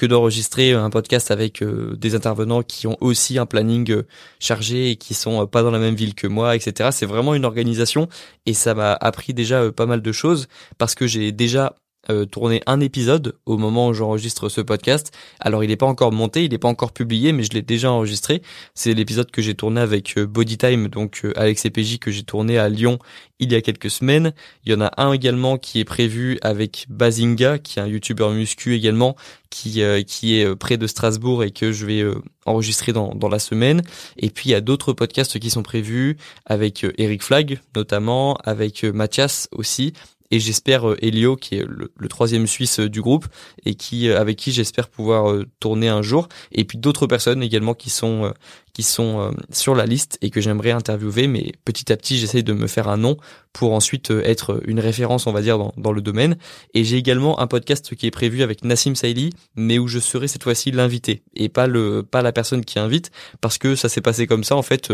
que 0.00 0.06
d'enregistrer 0.06 0.72
un 0.72 0.88
podcast 0.88 1.30
avec 1.30 1.60
euh, 1.60 1.94
des 1.94 2.14
intervenants 2.14 2.62
qui 2.62 2.86
ont 2.86 2.96
aussi 3.02 3.38
un 3.38 3.44
planning 3.44 3.90
euh, 3.90 4.06
chargé 4.38 4.92
et 4.92 4.96
qui 4.96 5.12
sont 5.12 5.42
euh, 5.42 5.44
pas 5.44 5.62
dans 5.62 5.70
la 5.70 5.78
même 5.78 5.94
ville 5.94 6.14
que 6.14 6.26
moi, 6.26 6.56
etc. 6.56 6.88
C'est 6.90 7.04
vraiment 7.04 7.34
une 7.34 7.44
organisation 7.44 8.08
et 8.46 8.54
ça 8.54 8.72
m'a 8.72 8.94
appris 8.94 9.34
déjà 9.34 9.70
pas 9.72 9.84
mal 9.84 10.00
de 10.00 10.10
choses 10.10 10.48
parce 10.78 10.94
que 10.94 11.06
j'ai 11.06 11.32
déjà 11.32 11.74
euh, 12.08 12.24
tourné 12.24 12.62
un 12.66 12.80
épisode 12.80 13.36
au 13.44 13.58
moment 13.58 13.88
où 13.88 13.92
j'enregistre 13.92 14.48
ce 14.48 14.62
podcast. 14.62 15.12
Alors 15.38 15.62
il 15.62 15.68
n'est 15.68 15.76
pas 15.76 15.84
encore 15.84 16.12
monté, 16.12 16.46
il 16.46 16.50
n'est 16.50 16.58
pas 16.58 16.68
encore 16.68 16.92
publié, 16.92 17.32
mais 17.32 17.42
je 17.42 17.50
l'ai 17.50 17.60
déjà 17.60 17.92
enregistré. 17.92 18.40
C'est 18.74 18.94
l'épisode 18.94 19.30
que 19.30 19.42
j'ai 19.42 19.54
tourné 19.54 19.82
avec 19.82 20.16
euh, 20.16 20.26
Bodytime, 20.26 20.88
donc 20.88 21.20
euh, 21.24 21.38
Alex 21.38 21.66
et 21.66 21.70
PJ 21.70 21.98
que 21.98 22.10
j'ai 22.10 22.22
tourné 22.22 22.56
à 22.56 22.70
Lyon 22.70 22.98
il 23.38 23.52
y 23.52 23.54
a 23.54 23.60
quelques 23.60 23.90
semaines. 23.90 24.32
Il 24.64 24.72
y 24.72 24.74
en 24.74 24.80
a 24.80 24.90
un 24.96 25.12
également 25.12 25.58
qui 25.58 25.78
est 25.78 25.84
prévu 25.84 26.38
avec 26.40 26.86
Bazinga, 26.88 27.58
qui 27.58 27.78
est 27.78 27.82
un 27.82 27.86
youtubeur 27.86 28.30
muscu 28.30 28.74
également, 28.74 29.14
qui 29.50 29.82
qui 30.06 30.38
est 30.38 30.56
près 30.56 30.76
de 30.76 30.86
Strasbourg 30.86 31.42
et 31.42 31.50
que 31.50 31.72
je 31.72 31.86
vais 31.86 32.04
enregistrer 32.44 32.92
dans, 32.92 33.14
dans 33.14 33.28
la 33.28 33.38
semaine. 33.38 33.80
Et 34.18 34.28
puis 34.28 34.50
il 34.50 34.52
y 34.52 34.54
a 34.54 34.60
d'autres 34.60 34.92
podcasts 34.92 35.38
qui 35.38 35.48
sont 35.48 35.62
prévus 35.62 36.18
avec 36.44 36.84
Eric 36.98 37.22
Flag 37.22 37.60
notamment, 37.74 38.34
avec 38.44 38.84
Mathias 38.84 39.48
aussi, 39.52 39.94
et 40.30 40.38
j'espère 40.38 40.88
euh, 40.88 40.96
Elio 41.02 41.36
qui 41.36 41.56
est 41.56 41.66
le, 41.66 42.08
troisième 42.08 42.46
Suisse 42.46 42.80
euh, 42.80 42.88
du 42.88 43.00
groupe 43.00 43.26
et 43.64 43.74
qui 43.74 44.08
euh, 44.08 44.20
avec 44.20 44.36
qui 44.36 44.52
j'espère 44.52 44.88
pouvoir 44.88 45.34
tourner 45.58 45.88
un 45.88 46.02
jour 46.02 46.28
et 46.52 46.64
puis 46.64 46.78
d'autres 46.78 47.06
personnes 47.06 47.42
également 47.42 47.74
qui 47.74 47.90
sont 47.90 48.32
qui 48.72 48.82
sont 48.82 49.34
sur 49.50 49.74
la 49.74 49.84
liste 49.84 50.18
et 50.22 50.30
que 50.30 50.40
j'aimerais 50.40 50.70
interviewer 50.70 51.26
mais 51.26 51.52
petit 51.64 51.92
à 51.92 51.96
petit 51.96 52.18
j'essaye 52.18 52.44
de 52.44 52.52
me 52.52 52.66
faire 52.66 52.88
un 52.88 52.96
nom 52.96 53.16
pour 53.52 53.72
ensuite 53.72 54.10
être 54.10 54.60
une 54.66 54.80
référence 54.80 55.26
on 55.26 55.32
va 55.32 55.42
dire 55.42 55.58
dans, 55.58 55.72
dans 55.76 55.92
le 55.92 56.00
domaine. 56.00 56.36
Et 56.74 56.84
j'ai 56.84 56.96
également 56.96 57.40
un 57.40 57.46
podcast 57.46 57.94
qui 57.94 58.06
est 58.06 58.10
prévu 58.10 58.42
avec 58.42 58.64
Nassim 58.64 58.94
Saïli 58.94 59.30
mais 59.56 59.78
où 59.78 59.88
je 59.88 59.98
serai 59.98 60.28
cette 60.28 60.44
fois-ci 60.44 60.70
l'invité 60.70 61.22
et 61.34 61.48
pas 61.48 61.66
le 61.66 62.02
pas 62.02 62.22
la 62.22 62.32
personne 62.32 62.64
qui 62.64 62.78
invite 62.78 63.10
parce 63.40 63.58
que 63.58 63.74
ça 63.74 63.88
s'est 63.88 64.00
passé 64.00 64.26
comme 64.26 64.44
ça 64.44 64.56
en 64.56 64.62
fait 64.62 64.92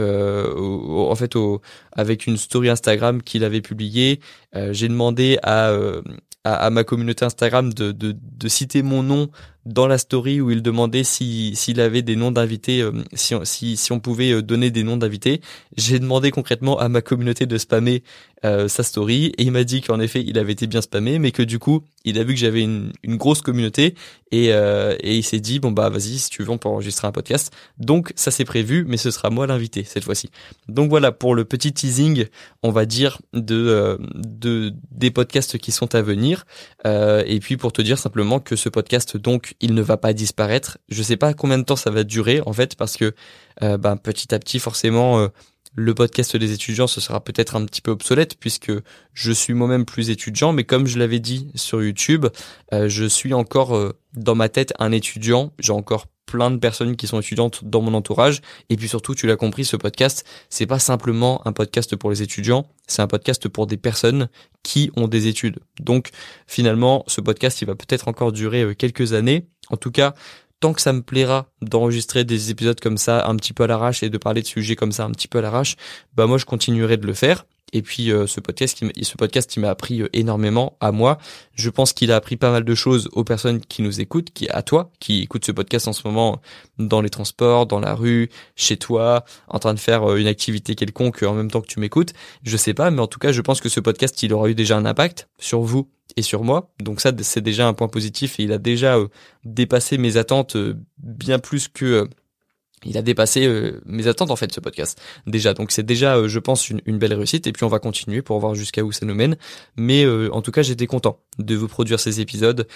euh, 0.00 0.54
en 0.56 1.14
fait 1.14 1.36
au, 1.36 1.60
avec 1.92 2.26
une 2.26 2.36
story 2.36 2.68
Instagram 2.68 3.22
qu'il 3.22 3.44
avait 3.44 3.60
publiée. 3.60 4.20
Euh, 4.54 4.72
j'ai 4.72 4.88
demandé 4.88 5.38
à, 5.42 5.70
euh, 5.70 6.02
à, 6.44 6.70
ma 6.70 6.84
communauté 6.84 7.24
Instagram 7.24 7.72
de, 7.72 7.92
de, 7.92 8.16
de, 8.18 8.48
citer 8.48 8.82
mon 8.82 9.02
nom 9.02 9.28
dans 9.66 9.86
la 9.86 9.98
story 9.98 10.40
où 10.40 10.50
il 10.50 10.62
demandait 10.62 11.04
si 11.04 11.54
s'il 11.54 11.80
avait 11.80 12.02
des 12.02 12.16
noms 12.16 12.30
d'invités, 12.30 12.80
euh, 12.80 12.92
si, 13.12 13.34
si, 13.44 13.76
si 13.76 13.92
on 13.92 14.00
pouvait 14.00 14.32
euh, 14.32 14.42
donner 14.42 14.70
des 14.70 14.82
noms 14.82 14.96
d'invités. 14.96 15.40
J'ai 15.76 15.98
demandé 15.98 16.30
concrètement 16.30 16.78
à 16.78 16.88
ma 16.88 17.02
communauté 17.02 17.46
de 17.46 17.58
spammer 17.58 18.02
euh, 18.44 18.68
sa 18.68 18.82
story 18.82 19.26
et 19.36 19.42
il 19.42 19.52
m'a 19.52 19.64
dit 19.64 19.80
qu'en 19.80 20.00
effet 20.00 20.22
il 20.26 20.38
avait 20.38 20.52
été 20.52 20.66
bien 20.66 20.80
spammé, 20.80 21.18
mais 21.18 21.32
que 21.32 21.42
du 21.42 21.58
coup 21.58 21.82
il 22.04 22.18
a 22.18 22.24
vu 22.24 22.34
que 22.34 22.40
j'avais 22.40 22.62
une, 22.62 22.92
une, 23.02 23.16
grosse 23.16 23.42
communauté 23.42 23.94
et, 24.30 24.46
et 24.48 25.16
il 25.16 25.22
s'est 25.22 25.40
dit 25.40 25.58
bon 25.58 25.72
bah 25.72 25.88
vas-y 25.88 26.18
si 26.18 26.30
tu 26.30 26.42
veux 26.42 26.50
on 26.50 26.58
peut 26.58 26.68
enregistrer 26.68 27.06
un 27.06 27.12
podcast. 27.12 27.52
Donc 27.78 28.12
ça 28.14 28.30
c'est 28.30 28.44
prévu, 28.44 28.84
mais 28.86 28.96
ce 28.96 29.10
sera 29.10 29.30
moi 29.30 29.46
l'invité 29.46 29.84
cette 29.84 30.04
fois-ci. 30.04 30.30
Donc 30.68 30.90
voilà 30.90 31.12
pour 31.12 31.34
le 31.34 31.44
petit 31.44 31.72
teasing, 31.72 32.26
on 32.62 32.70
va 32.70 32.86
dire 32.86 33.18
de 33.32 33.98
de 34.14 34.72
des 34.90 35.10
podcasts 35.10 35.58
qui 35.58 35.72
sont 35.72 35.94
à 35.94 36.02
venir 36.02 36.46
et 36.84 37.38
puis 37.40 37.56
pour 37.56 37.72
te 37.72 37.82
dire 37.82 37.98
simplement 37.98 38.38
que 38.40 38.56
ce 38.56 38.68
podcast 38.68 39.16
donc 39.16 39.54
il 39.60 39.74
ne 39.74 39.82
va 39.82 39.96
pas 39.96 40.12
disparaître. 40.12 40.78
Je 40.88 41.02
sais 41.02 41.16
pas 41.16 41.34
combien 41.34 41.58
de 41.58 41.64
temps 41.64 41.76
ça 41.76 41.90
va 41.90 42.04
durer 42.04 42.40
en 42.46 42.52
fait 42.52 42.76
parce 42.76 42.96
que 42.96 43.14
euh, 43.62 43.76
ben, 43.76 43.96
petit 43.96 44.34
à 44.34 44.38
petit 44.38 44.58
forcément 44.58 45.18
euh, 45.18 45.28
le 45.78 45.94
podcast 45.94 46.36
des 46.36 46.52
étudiants 46.52 46.86
ce 46.86 47.00
sera 47.00 47.22
peut-être 47.22 47.54
un 47.56 47.64
petit 47.64 47.80
peu 47.80 47.92
obsolète 47.92 48.36
puisque 48.38 48.72
je 49.12 49.32
suis 49.32 49.54
moi-même 49.54 49.84
plus 49.84 50.10
étudiant 50.10 50.52
mais 50.52 50.64
comme 50.64 50.86
je 50.86 50.98
l'avais 50.98 51.20
dit 51.20 51.50
sur 51.54 51.82
YouTube 51.82 52.26
euh, 52.72 52.88
je 52.88 53.04
suis 53.04 53.32
encore 53.32 53.94
dans 54.14 54.34
ma 54.34 54.48
tête 54.48 54.72
un 54.78 54.92
étudiant. 54.92 55.52
J'ai 55.58 55.72
encore 55.72 56.06
plein 56.26 56.50
de 56.50 56.58
personnes 56.58 56.96
qui 56.96 57.06
sont 57.06 57.20
étudiantes 57.20 57.64
dans 57.64 57.80
mon 57.80 57.94
entourage. 57.94 58.42
Et 58.68 58.76
puis 58.76 58.88
surtout 58.88 59.14
tu 59.14 59.26
l'as 59.26 59.36
compris 59.36 59.64
ce 59.64 59.76
podcast 59.76 60.26
c'est 60.50 60.66
pas 60.66 60.78
simplement 60.78 61.46
un 61.46 61.52
podcast 61.52 61.96
pour 61.96 62.10
les 62.10 62.22
étudiants 62.22 62.66
c'est 62.86 63.02
un 63.02 63.06
podcast 63.06 63.48
pour 63.48 63.66
des 63.66 63.76
personnes 63.76 64.28
qui 64.62 64.90
ont 64.96 65.08
des 65.08 65.26
études. 65.26 65.60
Donc 65.80 66.10
finalement 66.46 67.04
ce 67.06 67.20
podcast 67.20 67.62
il 67.62 67.66
va 67.66 67.74
peut-être 67.74 68.08
encore 68.08 68.32
durer 68.32 68.62
euh, 68.62 68.74
quelques 68.74 69.12
années. 69.12 69.46
En 69.70 69.76
tout 69.76 69.90
cas 69.90 70.14
tant 70.60 70.72
que 70.72 70.80
ça 70.80 70.92
me 70.92 71.02
plaira 71.02 71.46
d'enregistrer 71.62 72.24
des 72.24 72.50
épisodes 72.50 72.80
comme 72.80 72.98
ça 72.98 73.26
un 73.26 73.36
petit 73.36 73.52
peu 73.52 73.64
à 73.64 73.66
l'arrache 73.66 74.02
et 74.02 74.10
de 74.10 74.18
parler 74.18 74.42
de 74.42 74.46
sujets 74.46 74.76
comme 74.76 74.92
ça 74.92 75.04
un 75.04 75.10
petit 75.10 75.28
peu 75.28 75.38
à 75.38 75.42
l'arrache 75.42 75.76
bah 76.14 76.26
moi 76.26 76.38
je 76.38 76.44
continuerai 76.44 76.96
de 76.96 77.06
le 77.06 77.14
faire 77.14 77.44
et 77.72 77.82
puis 77.82 78.10
euh, 78.10 78.26
ce 78.26 78.40
podcast 78.40 79.50
qui 79.50 79.60
m'a 79.60 79.70
appris 79.70 80.02
euh, 80.02 80.08
énormément 80.12 80.76
à 80.80 80.92
moi. 80.92 81.18
Je 81.54 81.70
pense 81.70 81.92
qu'il 81.92 82.12
a 82.12 82.16
appris 82.16 82.36
pas 82.36 82.50
mal 82.50 82.64
de 82.64 82.74
choses 82.74 83.08
aux 83.12 83.24
personnes 83.24 83.60
qui 83.60 83.82
nous 83.82 84.00
écoutent, 84.00 84.30
qui 84.30 84.48
à 84.48 84.62
toi 84.62 84.90
qui 85.00 85.22
écoute 85.22 85.44
ce 85.44 85.52
podcast 85.52 85.88
en 85.88 85.92
ce 85.92 86.06
moment 86.06 86.40
dans 86.78 87.00
les 87.00 87.10
transports, 87.10 87.66
dans 87.66 87.80
la 87.80 87.94
rue, 87.94 88.30
chez 88.56 88.76
toi, 88.76 89.24
en 89.48 89.58
train 89.58 89.74
de 89.74 89.78
faire 89.78 90.10
euh, 90.10 90.16
une 90.16 90.26
activité 90.26 90.74
quelconque 90.74 91.22
en 91.22 91.34
même 91.34 91.50
temps 91.50 91.60
que 91.60 91.66
tu 91.66 91.80
m'écoutes. 91.80 92.12
Je 92.42 92.56
sais 92.56 92.74
pas, 92.74 92.90
mais 92.90 93.00
en 93.00 93.06
tout 93.06 93.18
cas, 93.18 93.32
je 93.32 93.40
pense 93.40 93.60
que 93.60 93.68
ce 93.68 93.80
podcast 93.80 94.22
il 94.22 94.32
aura 94.32 94.48
eu 94.48 94.54
déjà 94.54 94.76
un 94.76 94.86
impact 94.86 95.28
sur 95.38 95.60
vous 95.60 95.88
et 96.18 96.22
sur 96.22 96.44
moi. 96.44 96.72
Donc 96.80 97.00
ça 97.00 97.12
c'est 97.22 97.40
déjà 97.40 97.66
un 97.66 97.74
point 97.74 97.88
positif 97.88 98.40
et 98.40 98.42
il 98.42 98.52
a 98.52 98.58
déjà 98.58 98.98
dépassé 99.44 99.98
mes 99.98 100.16
attentes 100.16 100.56
bien 100.98 101.38
plus 101.38 101.68
que 101.68 102.08
il 102.84 102.96
a 102.96 103.02
dépassé 103.02 103.44
euh, 103.44 103.80
mes 103.86 104.06
attentes 104.06 104.30
en 104.30 104.36
fait 104.36 104.52
ce 104.52 104.60
podcast. 104.60 105.00
Déjà. 105.26 105.54
Donc 105.54 105.72
c'est 105.72 105.82
déjà 105.82 106.16
euh, 106.16 106.28
je 106.28 106.38
pense 106.38 106.70
une, 106.70 106.98
belle 106.98 107.14
réussite 107.14 107.46
et 107.46 107.52
puis 107.52 107.64
on 107.64 107.68
va 107.68 107.78
continuer 107.78 108.22
pour 108.22 108.38
voir 108.38 108.54
jusqu'à 108.54 108.84
où 108.84 108.92
ça 108.92 109.04
nous 109.04 109.14
mène. 109.14 109.36
Mais 109.76 110.04
euh, 110.04 110.28
en 110.32 110.42
tout 110.42 110.52
cas 110.52 110.62
j'étais 110.62 110.86
content 110.86 111.18
de 111.38 111.56
vous 111.56 111.68
produire 111.68 112.00
ces 112.00 112.20
épisodes. 112.20 112.66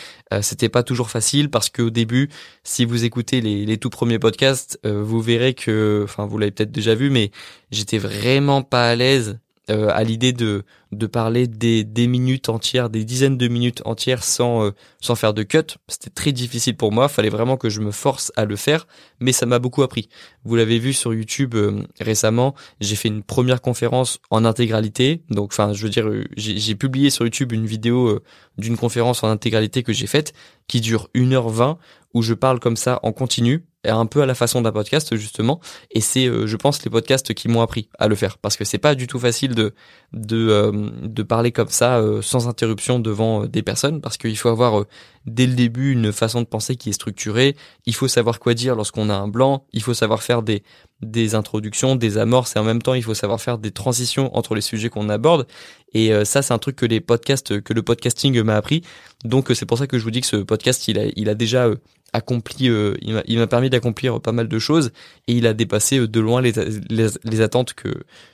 C'était 0.41 0.69
pas 0.69 0.83
toujours 0.83 1.11
facile 1.11 1.51
parce 1.51 1.69
qu'au 1.69 1.91
début 1.91 2.31
si 2.65 2.85
vous 2.85 3.05
écoutez 3.05 3.41
les, 3.41 3.65
les 3.67 3.79
tout 3.79 3.91
premiers 3.91 4.19
podcasts 4.19 4.79
vous 4.85 5.21
verrez 5.21 5.55
que 5.55 6.03
enfin 6.05 6.27
vous 6.27 6.39
l'avez 6.39 6.53
peut-être 6.53 6.71
déjà 6.71 6.95
vu 6.95 7.11
mais 7.11 7.33
j'étais 7.71 7.99
vraiment 7.99 8.63
pas 8.63 8.89
à 8.89 8.97
l'aise 8.97 9.39
euh, 9.71 9.91
à 9.93 10.03
l'idée 10.03 10.33
de 10.33 10.65
de 10.91 11.07
parler 11.07 11.47
des, 11.47 11.85
des 11.85 12.07
minutes 12.07 12.49
entières, 12.49 12.91
des 12.91 13.05
dizaines 13.05 13.39
de 13.39 13.49
minutes 13.49 13.81
entières 13.85 14.25
sans 14.25 14.65
euh, 14.65 14.71
sans 15.01 15.15
faire 15.15 15.35
de 15.35 15.45
cut. 15.45 15.77
C'était 15.87 16.11
très 16.11 16.33
difficile 16.33 16.77
pour 16.77 16.91
moi. 16.91 17.09
Fallait 17.09 17.29
vraiment 17.29 17.57
que 17.57 17.71
je 17.71 17.81
me 17.81 17.93
force 17.93 18.33
à 18.37 18.45
le 18.45 18.57
faire, 18.57 18.89
mais 19.21 19.31
ça 19.31 19.47
m'a 19.47 19.61
beaucoup 19.61 19.83
appris. 19.83 20.09
Vous 20.45 20.57
l'avez 20.57 20.81
vu 20.81 20.93
sur 20.93 21.15
YouTube 21.15 21.55
euh, 21.55 21.83
récemment. 22.01 22.55
J'ai 22.81 22.97
fait 22.97 23.09
une 23.09 23.23
première 23.23 23.61
conférence 23.61 24.19
en 24.31 24.45
intégralité. 24.45 25.23
Donc, 25.31 25.53
enfin, 25.53 25.73
je 25.73 25.85
veux 25.85 25.91
dire, 25.91 26.11
j'ai 26.37 26.75
publié 26.75 27.11
sur 27.11 27.25
YouTube 27.25 27.53
une 27.53 27.67
vidéo 27.67 28.21
d'une 28.59 28.77
conférence 28.77 29.23
en 29.23 29.29
intégralité 29.29 29.83
que 29.83 29.93
j'ai 29.93 30.07
faite 30.09 30.33
qui 30.67 30.81
dure 30.81 31.09
1h20 31.15 31.77
où 32.15 32.23
je 32.23 32.35
parle 32.35 32.61
comme 32.61 32.77
ça 32.77 32.99
en 33.03 33.13
continu 33.13 33.65
un 33.91 34.07
peu 34.07 34.23
à 34.23 34.27
la 34.27 34.35
façon 34.35 34.63
d'un 34.63 34.73
podcast 34.73 35.17
justement. 35.17 35.61
Et 35.91 36.01
c'est 36.01 36.27
euh, 36.27 36.47
je 36.47 36.57
pense 36.57 36.83
les 36.85 36.91
podcasts 36.91 37.35
qui 37.35 37.49
m'ont 37.49 37.63
appris 37.63 37.89
à 37.99 38.09
le 38.09 38.15
faire. 38.15 38.39
Parce 38.39 38.57
que 38.57 38.65
c'est 38.65 38.79
pas 38.79 38.95
du 38.95 39.07
tout 39.07 39.19
facile 39.19 39.55
de 39.55 39.75
de 40.13 40.49
euh, 40.49 40.91
de 41.03 41.23
parler 41.23 41.53
comme 41.53 41.69
ça 41.69 41.99
euh, 41.99 42.23
sans 42.23 42.49
interruption 42.49 42.99
devant 42.99 43.47
des 43.47 43.63
personnes. 43.63 44.01
Parce 44.01 44.17
qu'il 44.17 44.37
faut 44.37 44.49
avoir 44.49 44.85
dès 45.27 45.47
le 45.47 45.55
début 45.55 45.93
une 45.93 46.13
façon 46.13 46.41
de 46.41 46.47
penser 46.47 46.77
qui 46.77 46.91
est 46.91 46.93
structurée, 46.93 47.57
il 47.87 47.95
faut 47.95 48.09
savoir 48.09 48.41
quoi 48.41 48.55
dire 48.55 48.75
lorsqu'on 48.75 49.09
a 49.09 49.15
un 49.15 49.29
blanc, 49.29 49.67
il 49.73 49.83
faut 49.83 49.95
savoir 49.95 50.23
faire 50.23 50.43
des 50.43 50.63
des 51.01 51.35
introductions, 51.35 51.97
des 51.97 52.19
amorces. 52.19 52.55
Et 52.55 52.61
en 52.61 52.65
même 52.65 52.83
temps 52.83 52.95
il 52.95 53.03
faut 53.03 53.15
savoir 53.15 53.41
faire 53.41 53.59
des 53.59 53.73
transitions 53.73 54.37
entre 54.37 54.55
les 54.55 54.61
sujets 54.61 54.89
qu'on 54.89 55.09
aborde. 55.09 55.47
Et 55.95 56.13
ça 56.25 56.41
c'est 56.41 56.55
un 56.55 56.59
truc 56.59 56.77
que 56.77 56.87
les 56.87 57.01
podcasts 57.01 57.61
que 57.61 57.75
le 57.75 57.83
podcasting 57.83 58.41
m'a 58.43 58.57
appris. 58.57 58.83
Donc 59.25 59.51
c'est 59.55 59.67
pour 59.67 59.79
ça 59.79 59.87
que 59.87 59.99
je 59.99 60.05
vous 60.05 60.11
dis 60.11 60.21
que 60.21 60.27
ce 60.27 60.37
podcast 60.37 60.87
il 60.89 60.99
a 60.99 61.05
il 61.17 61.29
a 61.29 61.35
déjà 61.35 61.69
accompli, 62.13 62.69
euh, 62.69 62.95
il 63.01 63.39
m'a 63.39 63.47
permis 63.47 63.71
d'accomplir 63.71 64.21
pas 64.21 64.33
mal 64.33 64.49
de 64.49 64.59
choses 64.59 64.93
et 65.29 65.33
il 65.33 65.47
a 65.47 65.55
dépassé 65.55 65.99
euh, 65.99 66.09
de 66.09 66.21
loin 66.21 66.41
les, 66.43 66.53
les, 66.91 67.41
attentes 67.41 67.73
que 67.73 67.89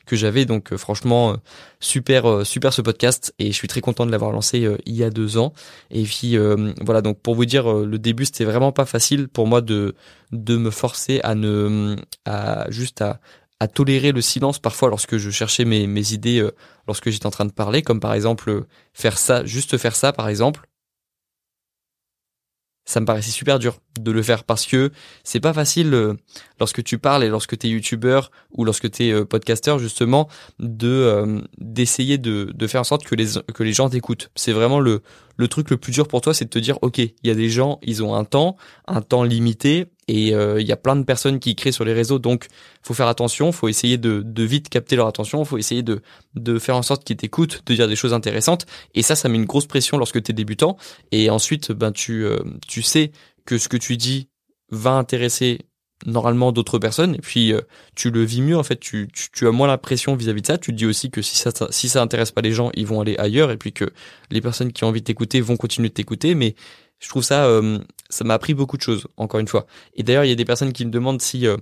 que 0.06 0.16
j'avais. 0.16 0.44
Donc 0.44 0.72
euh, 0.72 0.76
franchement, 0.76 1.36
super 1.80 2.44
super 2.44 2.72
ce 2.72 2.82
podcast 2.82 3.34
et 3.38 3.46
je 3.46 3.52
suis 3.52 3.68
très 3.68 3.80
content 3.80 4.04
de 4.04 4.10
l'avoir 4.10 4.32
lancé 4.32 4.68
il 4.84 4.94
y 4.94 5.04
a 5.04 5.10
deux 5.10 5.38
ans. 5.38 5.52
Et 5.90 6.02
puis 6.02 6.36
voilà, 6.80 7.02
donc 7.02 7.20
pour 7.20 7.34
vous 7.34 7.44
dire, 7.44 7.72
le 7.72 7.98
début 7.98 8.24
c'était 8.24 8.44
vraiment 8.44 8.72
pas 8.72 8.84
facile 8.84 9.28
pour 9.28 9.46
moi 9.46 9.60
de 9.60 9.94
de 10.32 10.56
me 10.56 10.70
forcer 10.70 11.20
à 11.22 11.34
ne 11.34 11.96
à 12.24 12.70
juste 12.70 13.00
à 13.02 13.20
à 13.60 13.66
tolérer 13.66 14.12
le 14.12 14.20
silence 14.20 14.60
parfois 14.60 14.88
lorsque 14.88 15.16
je 15.16 15.30
cherchais 15.30 15.64
mes, 15.64 15.88
mes 15.88 16.12
idées 16.12 16.48
lorsque 16.86 17.10
j'étais 17.10 17.26
en 17.26 17.30
train 17.30 17.44
de 17.44 17.52
parler 17.52 17.82
comme 17.82 17.98
par 17.98 18.14
exemple 18.14 18.64
faire 18.92 19.18
ça 19.18 19.44
juste 19.44 19.76
faire 19.78 19.96
ça 19.96 20.12
par 20.12 20.28
exemple 20.28 20.68
ça 22.88 23.00
me 23.00 23.04
paraissait 23.04 23.30
super 23.30 23.58
dur 23.58 23.80
de 24.00 24.10
le 24.10 24.22
faire 24.22 24.44
parce 24.44 24.64
que 24.64 24.90
c'est 25.22 25.40
pas 25.40 25.52
facile 25.52 25.92
euh, 25.92 26.14
lorsque 26.58 26.82
tu 26.82 26.96
parles 26.96 27.22
et 27.22 27.28
lorsque 27.28 27.58
tu 27.58 27.66
es 27.66 27.70
youtubeur 27.70 28.30
ou 28.52 28.64
lorsque 28.64 28.90
tu 28.90 29.06
es 29.06 29.12
euh, 29.12 29.26
podcasteur 29.26 29.78
justement 29.78 30.26
de 30.58 30.88
euh, 30.88 31.42
d'essayer 31.58 32.16
de, 32.16 32.50
de 32.54 32.66
faire 32.66 32.80
en 32.80 32.84
sorte 32.84 33.04
que 33.04 33.14
les 33.14 33.26
que 33.52 33.62
les 33.62 33.74
gens 33.74 33.90
t'écoutent. 33.90 34.30
C'est 34.36 34.52
vraiment 34.52 34.80
le 34.80 35.02
le 35.36 35.48
truc 35.48 35.68
le 35.68 35.76
plus 35.76 35.92
dur 35.92 36.08
pour 36.08 36.22
toi, 36.22 36.32
c'est 36.32 36.46
de 36.46 36.50
te 36.50 36.58
dire 36.58 36.78
OK, 36.80 36.96
il 36.96 37.12
y 37.22 37.30
a 37.30 37.34
des 37.34 37.50
gens, 37.50 37.78
ils 37.82 38.02
ont 38.02 38.14
un 38.14 38.24
temps, 38.24 38.56
un 38.86 39.02
temps 39.02 39.22
limité 39.22 39.88
et 40.08 40.28
il 40.28 40.66
y 40.66 40.72
a 40.72 40.76
plein 40.76 40.96
de 40.96 41.04
personnes 41.04 41.38
qui 41.38 41.54
créent 41.54 41.72
sur 41.72 41.84
les 41.84 41.92
réseaux. 41.92 42.18
Donc 42.18 42.46
faut 42.82 42.94
faire 42.94 43.08
attention, 43.08 43.52
faut 43.52 43.68
essayer 43.68 43.98
de, 43.98 44.22
de 44.24 44.42
vite 44.42 44.68
capter 44.68 44.96
leur 44.96 45.06
attention, 45.06 45.44
faut 45.44 45.58
essayer 45.58 45.82
de 45.82 46.00
de 46.34 46.58
faire 46.58 46.76
en 46.76 46.82
sorte 46.82 47.04
qu'ils 47.04 47.16
t'écoutent, 47.16 47.62
de 47.66 47.74
dire 47.74 47.88
des 47.88 47.96
choses 47.96 48.14
intéressantes. 48.14 48.66
Et 48.94 49.02
ça 49.02 49.14
ça 49.14 49.28
met 49.28 49.36
une 49.36 49.44
grosse 49.44 49.66
pression 49.66 49.98
lorsque 49.98 50.22
tu 50.22 50.30
es 50.30 50.34
débutant. 50.34 50.76
Et 51.12 51.30
ensuite 51.30 51.72
ben 51.72 51.92
tu 51.92 52.26
tu 52.66 52.82
sais 52.82 53.12
que 53.44 53.58
ce 53.58 53.68
que 53.68 53.76
tu 53.76 53.96
dis 53.96 54.28
va 54.70 54.92
intéresser 54.92 55.60
normalement 56.06 56.52
d'autres 56.52 56.78
personnes. 56.78 57.14
Et 57.14 57.20
puis 57.20 57.52
euh, 57.52 57.60
tu 57.94 58.10
le 58.10 58.22
vis 58.22 58.42
mieux 58.42 58.56
en 58.56 58.62
fait. 58.62 58.78
Tu, 58.78 59.08
tu, 59.12 59.46
as 59.46 59.50
moins 59.50 59.66
la 59.66 59.78
pression 59.78 60.14
vis-à-vis 60.16 60.42
de 60.42 60.46
ça. 60.46 60.58
Tu 60.58 60.72
te 60.72 60.76
dis 60.76 60.86
aussi 60.86 61.10
que 61.10 61.22
si 61.22 61.36
ça 61.36 61.50
si 61.70 61.88
ça 61.88 62.02
intéresse 62.02 62.30
pas 62.30 62.40
les 62.40 62.52
gens 62.52 62.70
ils 62.74 62.86
vont 62.86 63.00
aller 63.00 63.16
ailleurs. 63.18 63.50
Et 63.50 63.56
puis 63.56 63.72
que 63.72 63.90
les 64.30 64.40
personnes 64.40 64.72
qui 64.72 64.84
ont 64.84 64.88
envie 64.88 65.00
de 65.00 65.06
t'écouter 65.06 65.40
vont 65.40 65.56
continuer 65.56 65.88
de 65.88 65.94
t'écouter. 65.94 66.34
Mais 66.34 66.54
je 66.98 67.08
trouve 67.08 67.22
ça 67.22 67.46
euh, 67.46 67.78
ça 68.10 68.24
m'a 68.24 68.34
appris 68.34 68.54
beaucoup 68.54 68.76
de 68.76 68.82
choses 68.82 69.06
encore 69.16 69.40
une 69.40 69.48
fois 69.48 69.66
et 69.94 70.02
d'ailleurs 70.02 70.24
il 70.24 70.28
y 70.28 70.32
a 70.32 70.36
des 70.36 70.44
personnes 70.44 70.72
qui 70.72 70.84
me 70.84 70.90
demandent 70.90 71.22
si 71.22 71.46
euh, 71.46 71.56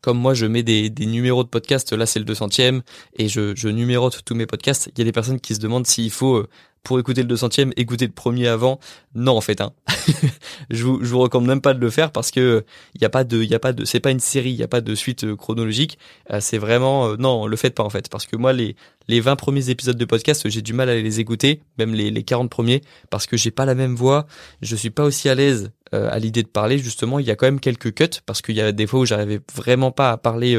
comme 0.00 0.18
moi 0.18 0.34
je 0.34 0.46
mets 0.46 0.62
des, 0.62 0.88
des 0.88 1.04
numéros 1.04 1.42
de 1.42 1.48
podcast, 1.48 1.92
là 1.92 2.06
c'est 2.06 2.20
le 2.20 2.24
200e, 2.24 2.80
et 3.18 3.28
je, 3.28 3.54
je 3.54 3.68
numérote 3.68 4.22
tous 4.24 4.34
mes 4.34 4.46
podcasts, 4.46 4.90
il 4.94 4.98
y 4.98 5.02
a 5.02 5.04
des 5.04 5.12
personnes 5.12 5.40
qui 5.40 5.54
se 5.54 5.60
demandent 5.60 5.86
s'il 5.86 6.10
faut 6.10 6.46
pour 6.82 6.98
écouter 6.98 7.22
le 7.22 7.34
200e, 7.34 7.72
écouter 7.76 8.06
le 8.06 8.12
premier 8.12 8.48
avant. 8.48 8.78
Non, 9.14 9.36
en 9.36 9.40
fait, 9.40 9.60
hein. 9.60 9.72
je 10.70 10.84
vous, 10.84 11.00
je 11.02 11.10
vous 11.10 11.18
recommande 11.18 11.48
même 11.48 11.60
pas 11.60 11.74
de 11.74 11.80
le 11.80 11.90
faire 11.90 12.10
parce 12.10 12.30
que 12.30 12.64
il 12.94 13.02
y 13.02 13.04
a 13.04 13.10
pas 13.10 13.24
de, 13.24 13.42
il 13.42 13.50
y 13.50 13.54
a 13.54 13.58
pas 13.58 13.72
de, 13.72 13.84
c'est 13.84 14.00
pas 14.00 14.10
une 14.10 14.20
série, 14.20 14.50
il 14.50 14.56
y 14.56 14.62
a 14.62 14.68
pas 14.68 14.80
de 14.80 14.94
suite 14.94 15.24
euh, 15.24 15.36
chronologique. 15.36 15.98
Euh, 16.32 16.40
c'est 16.40 16.58
vraiment, 16.58 17.08
euh, 17.08 17.16
non, 17.18 17.46
le 17.46 17.56
faites 17.56 17.74
pas 17.74 17.82
en 17.82 17.90
fait, 17.90 18.08
parce 18.08 18.26
que 18.26 18.36
moi 18.36 18.52
les 18.52 18.76
les 19.08 19.20
20 19.20 19.36
premiers 19.36 19.70
épisodes 19.70 19.96
de 19.96 20.04
podcast, 20.04 20.48
j'ai 20.48 20.62
du 20.62 20.72
mal 20.72 20.88
à 20.88 20.94
les 20.94 21.20
écouter, 21.20 21.62
même 21.78 21.94
les 21.94 22.10
les 22.10 22.22
40 22.22 22.50
premiers, 22.50 22.80
parce 23.10 23.26
que 23.26 23.36
j'ai 23.36 23.50
pas 23.50 23.64
la 23.64 23.74
même 23.74 23.94
voix, 23.94 24.26
je 24.62 24.76
suis 24.76 24.90
pas 24.90 25.04
aussi 25.04 25.28
à 25.28 25.34
l'aise 25.34 25.72
à 25.92 26.20
l'idée 26.20 26.44
de 26.44 26.48
parler. 26.48 26.78
Justement, 26.78 27.18
il 27.18 27.26
y 27.26 27.32
a 27.32 27.34
quand 27.34 27.46
même 27.46 27.58
quelques 27.58 27.92
cuts 27.94 28.20
parce 28.24 28.42
qu'il 28.42 28.54
y 28.54 28.60
a 28.60 28.70
des 28.70 28.86
fois 28.86 29.00
où 29.00 29.06
j'arrivais 29.06 29.40
vraiment 29.52 29.90
pas 29.90 30.12
à 30.12 30.16
parler 30.16 30.56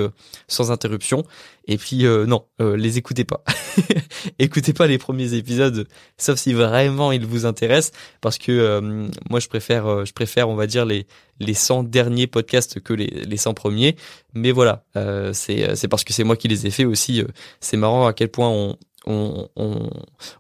sans 0.50 0.72
interruption. 0.72 1.24
Et 1.68 1.78
puis 1.78 2.04
non, 2.04 2.46
les 2.60 2.98
écoutez 2.98 3.24
pas. 3.24 3.42
écoutez 4.40 4.74
pas 4.74 4.88
les 4.88 4.98
premiers 4.98 5.34
épisodes, 5.34 5.88
sauf 6.18 6.38
si 6.38 6.54
vraiment 6.54 7.12
ils 7.12 7.26
vous 7.26 7.46
intéressent, 7.46 7.92
parce 8.20 8.38
que 8.38 9.08
moi 9.30 9.40
je 9.40 9.48
préfère, 9.48 9.86
euh, 9.88 10.06
je 10.06 10.14
préfère, 10.14 10.50
on 10.50 10.56
va 10.56 10.68
dire 10.68 10.86
les 10.86 11.08
les 11.42 11.54
100 11.54 11.84
derniers 11.84 12.28
podcasts 12.28 12.80
que 12.80 12.94
les 12.94 13.08
les 13.08 13.38
100 13.38 13.54
premiers. 13.54 13.96
Mais 14.34 14.52
voilà, 14.52 14.86
euh, 14.96 15.34
c'est 15.34 15.76
c'est 15.76 15.88
parce 15.88 16.04
que 16.04 16.14
c'est 16.14 16.24
moi 16.24 16.36
qui 16.36 16.48
les 16.48 16.68
ai 16.68 16.72
fait 16.72 16.86
aussi. 16.86 17.22
Euh, 17.22 17.28
c'est 17.60 17.78
marrant 17.78 18.08
à 18.08 18.14
quel 18.14 18.30
point 18.30 18.50
on 18.50 18.78
on, 19.08 19.50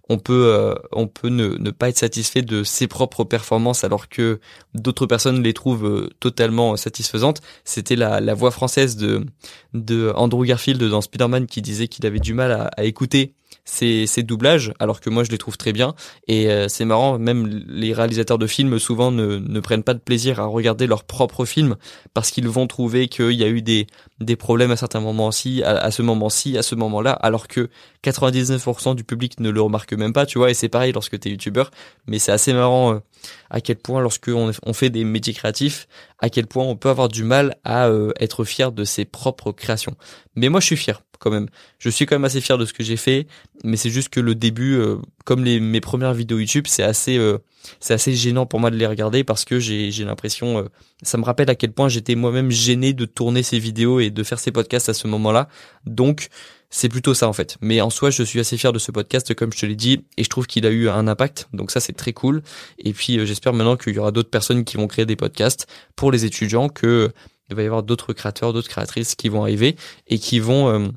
on, 0.07 0.19
peut 0.19 0.75
on 0.91 1.07
peut 1.07 1.29
ne, 1.29 1.55
ne 1.57 1.71
pas 1.71 1.89
être 1.89 1.97
satisfait 1.97 2.43
de 2.43 2.63
ses 2.63 2.85
propres 2.85 3.23
performances 3.23 3.83
alors 3.83 4.07
que 4.07 4.39
d'autres 4.75 5.07
personnes 5.07 5.41
les 5.41 5.53
trouvent 5.53 6.07
totalement 6.19 6.77
satisfaisantes. 6.77 7.41
C'était 7.63 7.95
la, 7.95 8.21
la 8.21 8.35
voix 8.35 8.51
française 8.51 8.97
de 8.97 9.25
de 9.73 10.11
Andrew 10.15 10.45
Garfield 10.45 10.83
dans 10.83 11.01
Spider-Man 11.01 11.47
qui 11.47 11.63
disait 11.63 11.87
qu'il 11.87 12.05
avait 12.05 12.19
du 12.19 12.35
mal 12.35 12.69
à 12.77 12.83
écouter 12.83 13.33
ces, 13.65 14.07
ces 14.07 14.23
doublages, 14.23 14.73
alors 14.79 14.99
que 14.99 15.09
moi 15.09 15.23
je 15.23 15.31
les 15.31 15.37
trouve 15.37 15.57
très 15.57 15.73
bien. 15.73 15.95
Et 16.27 16.49
euh, 16.49 16.67
c'est 16.67 16.85
marrant, 16.85 17.19
même 17.19 17.47
les 17.67 17.93
réalisateurs 17.93 18.37
de 18.37 18.47
films 18.47 18.79
souvent 18.79 19.11
ne, 19.11 19.37
ne 19.37 19.59
prennent 19.59 19.83
pas 19.83 19.93
de 19.93 19.99
plaisir 19.99 20.39
à 20.39 20.45
regarder 20.45 20.87
leurs 20.87 21.03
propres 21.03 21.45
films 21.45 21.75
parce 22.13 22.31
qu'ils 22.31 22.47
vont 22.47 22.67
trouver 22.67 23.07
qu'il 23.07 23.33
y 23.33 23.43
a 23.43 23.47
eu 23.47 23.61
des, 23.61 23.87
des 24.19 24.35
problèmes 24.35 24.71
à 24.71 24.75
certains 24.75 24.99
moments-ci, 24.99 25.63
à, 25.63 25.91
ce 25.91 26.01
moment-ci, 26.01 26.57
à 26.57 26.63
ce 26.63 26.75
moment-là, 26.75 27.11
alors 27.11 27.47
que 27.47 27.69
99% 28.03 28.95
du 28.95 29.03
public 29.03 29.39
ne 29.39 29.49
le 29.49 29.61
remarque 29.61 29.93
même 29.93 30.13
pas, 30.13 30.25
tu 30.25 30.37
vois. 30.37 30.49
Et 30.49 30.53
c'est 30.53 30.69
pareil 30.69 30.91
lorsque 30.91 31.19
tu 31.19 31.27
es 31.27 31.31
youtubeur, 31.31 31.71
mais 32.07 32.19
c'est 32.19 32.31
assez 32.31 32.53
marrant 32.53 32.95
euh, 32.95 32.99
à 33.49 33.61
quel 33.61 33.77
point 33.77 34.01
lorsque 34.01 34.29
on, 34.29 34.51
on, 34.63 34.73
fait 34.73 34.89
des 34.89 35.03
métiers 35.03 35.33
créatifs, 35.33 35.87
à 36.19 36.29
quel 36.29 36.47
point 36.47 36.63
on 36.63 36.75
peut 36.75 36.89
avoir 36.89 37.09
du 37.09 37.23
mal 37.23 37.57
à 37.63 37.87
euh, 37.87 38.11
être 38.19 38.43
fier 38.43 38.71
de 38.71 38.83
ses 38.83 39.05
propres 39.05 39.51
créations. 39.51 39.95
Mais 40.35 40.49
moi 40.49 40.59
je 40.59 40.67
suis 40.67 40.77
fier 40.77 41.01
quand 41.21 41.31
même. 41.31 41.47
Je 41.79 41.89
suis 41.89 42.05
quand 42.05 42.15
même 42.15 42.25
assez 42.25 42.41
fier 42.41 42.57
de 42.57 42.65
ce 42.65 42.73
que 42.73 42.83
j'ai 42.83 42.97
fait, 42.97 43.27
mais 43.63 43.77
c'est 43.77 43.91
juste 43.91 44.09
que 44.09 44.19
le 44.19 44.35
début, 44.35 44.73
euh, 44.73 44.97
comme 45.23 45.43
les, 45.43 45.59
mes 45.59 45.79
premières 45.79 46.13
vidéos 46.13 46.39
YouTube, 46.39 46.65
c'est 46.67 46.83
assez, 46.83 47.17
euh, 47.17 47.37
c'est 47.79 47.93
assez 47.93 48.13
gênant 48.13 48.45
pour 48.45 48.59
moi 48.59 48.71
de 48.71 48.75
les 48.75 48.87
regarder 48.87 49.23
parce 49.23 49.45
que 49.45 49.59
j'ai, 49.59 49.91
j'ai 49.91 50.03
l'impression, 50.03 50.57
euh, 50.57 50.63
ça 51.03 51.17
me 51.17 51.23
rappelle 51.23 51.49
à 51.49 51.55
quel 51.55 51.71
point 51.71 51.87
j'étais 51.87 52.15
moi-même 52.15 52.49
gêné 52.49 52.93
de 52.93 53.05
tourner 53.05 53.43
ces 53.43 53.59
vidéos 53.59 53.99
et 53.99 54.09
de 54.09 54.23
faire 54.23 54.39
ces 54.39 54.51
podcasts 54.51 54.89
à 54.89 54.93
ce 54.93 55.07
moment-là. 55.07 55.47
Donc 55.85 56.29
c'est 56.71 56.89
plutôt 56.89 57.13
ça 57.13 57.27
en 57.27 57.33
fait. 57.33 57.57
Mais 57.61 57.81
en 57.81 57.91
soi, 57.91 58.09
je 58.09 58.23
suis 58.23 58.39
assez 58.39 58.57
fier 58.57 58.73
de 58.73 58.79
ce 58.79 58.91
podcast, 58.91 59.33
comme 59.35 59.53
je 59.53 59.59
te 59.59 59.65
l'ai 59.67 59.75
dit, 59.75 60.05
et 60.17 60.23
je 60.23 60.29
trouve 60.29 60.47
qu'il 60.47 60.65
a 60.65 60.71
eu 60.71 60.89
un 60.89 61.07
impact. 61.07 61.49
Donc 61.53 61.69
ça, 61.69 61.79
c'est 61.79 61.93
très 61.93 62.13
cool. 62.13 62.41
Et 62.79 62.93
puis 62.93 63.23
j'espère 63.27 63.53
maintenant 63.53 63.77
qu'il 63.77 63.93
y 63.93 63.99
aura 63.99 64.11
d'autres 64.11 64.31
personnes 64.31 64.63
qui 64.63 64.77
vont 64.77 64.87
créer 64.87 65.05
des 65.05 65.15
podcasts 65.15 65.67
pour 65.95 66.11
les 66.11 66.25
étudiants, 66.25 66.67
que 66.67 67.11
il 67.51 67.55
va 67.55 67.63
y 67.63 67.65
avoir 67.65 67.83
d'autres 67.83 68.13
créateurs, 68.13 68.53
d'autres 68.53 68.69
créatrices 68.69 69.15
qui 69.15 69.27
vont 69.27 69.43
arriver 69.43 69.75
et 70.07 70.17
qui 70.17 70.39
vont 70.39 70.93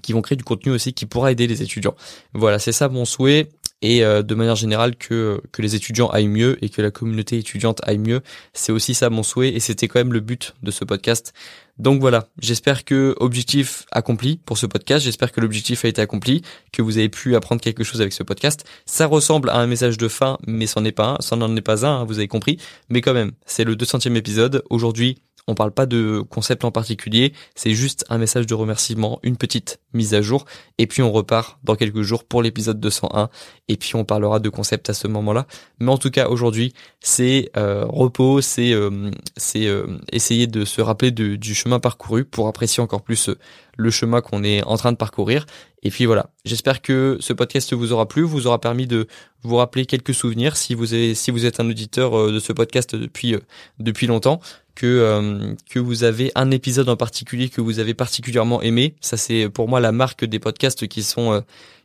qui 0.00 0.12
vont 0.12 0.22
créer 0.22 0.36
du 0.36 0.44
contenu 0.44 0.72
aussi 0.72 0.92
qui 0.92 1.06
pourra 1.06 1.32
aider 1.32 1.46
les 1.46 1.62
étudiants. 1.62 1.94
Voilà, 2.32 2.58
c'est 2.58 2.72
ça 2.72 2.88
mon 2.88 3.04
souhait 3.04 3.48
et 3.82 4.04
euh, 4.04 4.22
de 4.22 4.34
manière 4.34 4.56
générale 4.56 4.96
que 4.96 5.40
que 5.50 5.60
les 5.60 5.74
étudiants 5.74 6.08
aillent 6.08 6.28
mieux 6.28 6.56
et 6.64 6.68
que 6.68 6.80
la 6.80 6.90
communauté 6.90 7.38
étudiante 7.38 7.80
aille 7.82 7.98
mieux, 7.98 8.22
c'est 8.52 8.72
aussi 8.72 8.94
ça 8.94 9.10
mon 9.10 9.22
souhait 9.22 9.50
et 9.50 9.60
c'était 9.60 9.88
quand 9.88 10.00
même 10.00 10.12
le 10.12 10.20
but 10.20 10.54
de 10.62 10.70
ce 10.70 10.84
podcast. 10.84 11.34
Donc 11.78 12.00
voilà, 12.00 12.28
j'espère 12.38 12.84
que 12.84 13.16
objectif 13.18 13.86
accompli 13.90 14.36
pour 14.44 14.58
ce 14.58 14.66
podcast, 14.66 15.04
j'espère 15.04 15.32
que 15.32 15.40
l'objectif 15.40 15.84
a 15.84 15.88
été 15.88 16.02
accompli, 16.02 16.42
que 16.70 16.82
vous 16.82 16.98
avez 16.98 17.08
pu 17.08 17.34
apprendre 17.34 17.60
quelque 17.60 17.82
chose 17.82 18.00
avec 18.00 18.12
ce 18.12 18.22
podcast. 18.22 18.64
Ça 18.84 19.06
ressemble 19.06 19.48
à 19.50 19.56
un 19.56 19.66
message 19.66 19.96
de 19.96 20.08
fin, 20.08 20.38
mais 20.46 20.66
c'en 20.66 20.84
est 20.84 20.92
pas 20.92 21.14
un, 21.14 21.16
c'en 21.20 21.38
n'en 21.38 21.56
est 21.56 21.62
pas 21.62 21.86
un, 21.86 22.00
hein, 22.00 22.04
vous 22.04 22.18
avez 22.18 22.28
compris, 22.28 22.58
mais 22.90 23.00
quand 23.00 23.14
même, 23.14 23.32
c'est 23.46 23.64
le 23.64 23.74
200e 23.74 24.14
épisode. 24.16 24.62
Aujourd'hui, 24.68 25.22
On 25.48 25.54
parle 25.54 25.72
pas 25.72 25.86
de 25.86 26.22
concept 26.30 26.64
en 26.64 26.70
particulier, 26.70 27.32
c'est 27.56 27.74
juste 27.74 28.04
un 28.08 28.18
message 28.18 28.46
de 28.46 28.54
remerciement, 28.54 29.18
une 29.24 29.36
petite 29.36 29.80
mise 29.92 30.14
à 30.14 30.22
jour, 30.22 30.44
et 30.78 30.86
puis 30.86 31.02
on 31.02 31.10
repart 31.10 31.58
dans 31.64 31.74
quelques 31.74 32.02
jours 32.02 32.22
pour 32.22 32.42
l'épisode 32.42 32.78
201, 32.78 33.28
et 33.68 33.76
puis 33.76 33.96
on 33.96 34.04
parlera 34.04 34.38
de 34.38 34.48
concept 34.48 34.88
à 34.88 34.94
ce 34.94 35.08
moment-là. 35.08 35.48
Mais 35.80 35.90
en 35.90 35.98
tout 35.98 36.10
cas, 36.10 36.28
aujourd'hui, 36.28 36.74
c'est 37.00 37.50
euh, 37.56 37.84
repos, 37.88 38.40
c'est 38.40 38.72
euh, 38.72 39.10
euh, 39.56 39.98
essayer 40.12 40.46
de 40.46 40.64
se 40.64 40.80
rappeler 40.80 41.10
du 41.10 41.54
chemin 41.54 41.80
parcouru 41.80 42.24
pour 42.24 42.46
apprécier 42.46 42.80
encore 42.80 43.02
plus 43.02 43.28
le 43.76 43.90
chemin 43.90 44.20
qu'on 44.20 44.44
est 44.44 44.62
en 44.62 44.76
train 44.76 44.92
de 44.92 44.96
parcourir. 44.96 45.46
Et 45.82 45.90
puis 45.90 46.06
voilà, 46.06 46.30
j'espère 46.44 46.82
que 46.82 47.16
ce 47.18 47.32
podcast 47.32 47.72
vous 47.72 47.92
aura 47.92 48.06
plu, 48.06 48.22
vous 48.22 48.46
aura 48.46 48.60
permis 48.60 48.86
de 48.86 49.08
vous 49.42 49.56
rappeler 49.56 49.86
quelques 49.86 50.14
souvenirs 50.14 50.56
si 50.56 50.74
vous 50.74 50.94
avez, 50.94 51.16
si 51.16 51.32
vous 51.32 51.46
êtes 51.46 51.58
un 51.58 51.68
auditeur 51.68 52.30
de 52.30 52.38
ce 52.38 52.52
podcast 52.52 52.94
depuis 52.94 53.34
depuis 53.80 54.06
longtemps 54.06 54.40
que 54.74 54.86
euh, 54.86 55.54
que 55.70 55.78
vous 55.78 56.04
avez 56.04 56.32
un 56.34 56.50
épisode 56.50 56.88
en 56.88 56.96
particulier 56.96 57.48
que 57.48 57.60
vous 57.60 57.78
avez 57.78 57.94
particulièrement 57.94 58.62
aimé. 58.62 58.94
Ça 59.00 59.16
c'est 59.16 59.48
pour 59.48 59.68
moi 59.68 59.80
la 59.80 59.92
marque 59.92 60.24
des 60.24 60.38
podcasts 60.38 60.86
qui 60.86 61.02
sont 61.02 61.32
euh, 61.32 61.40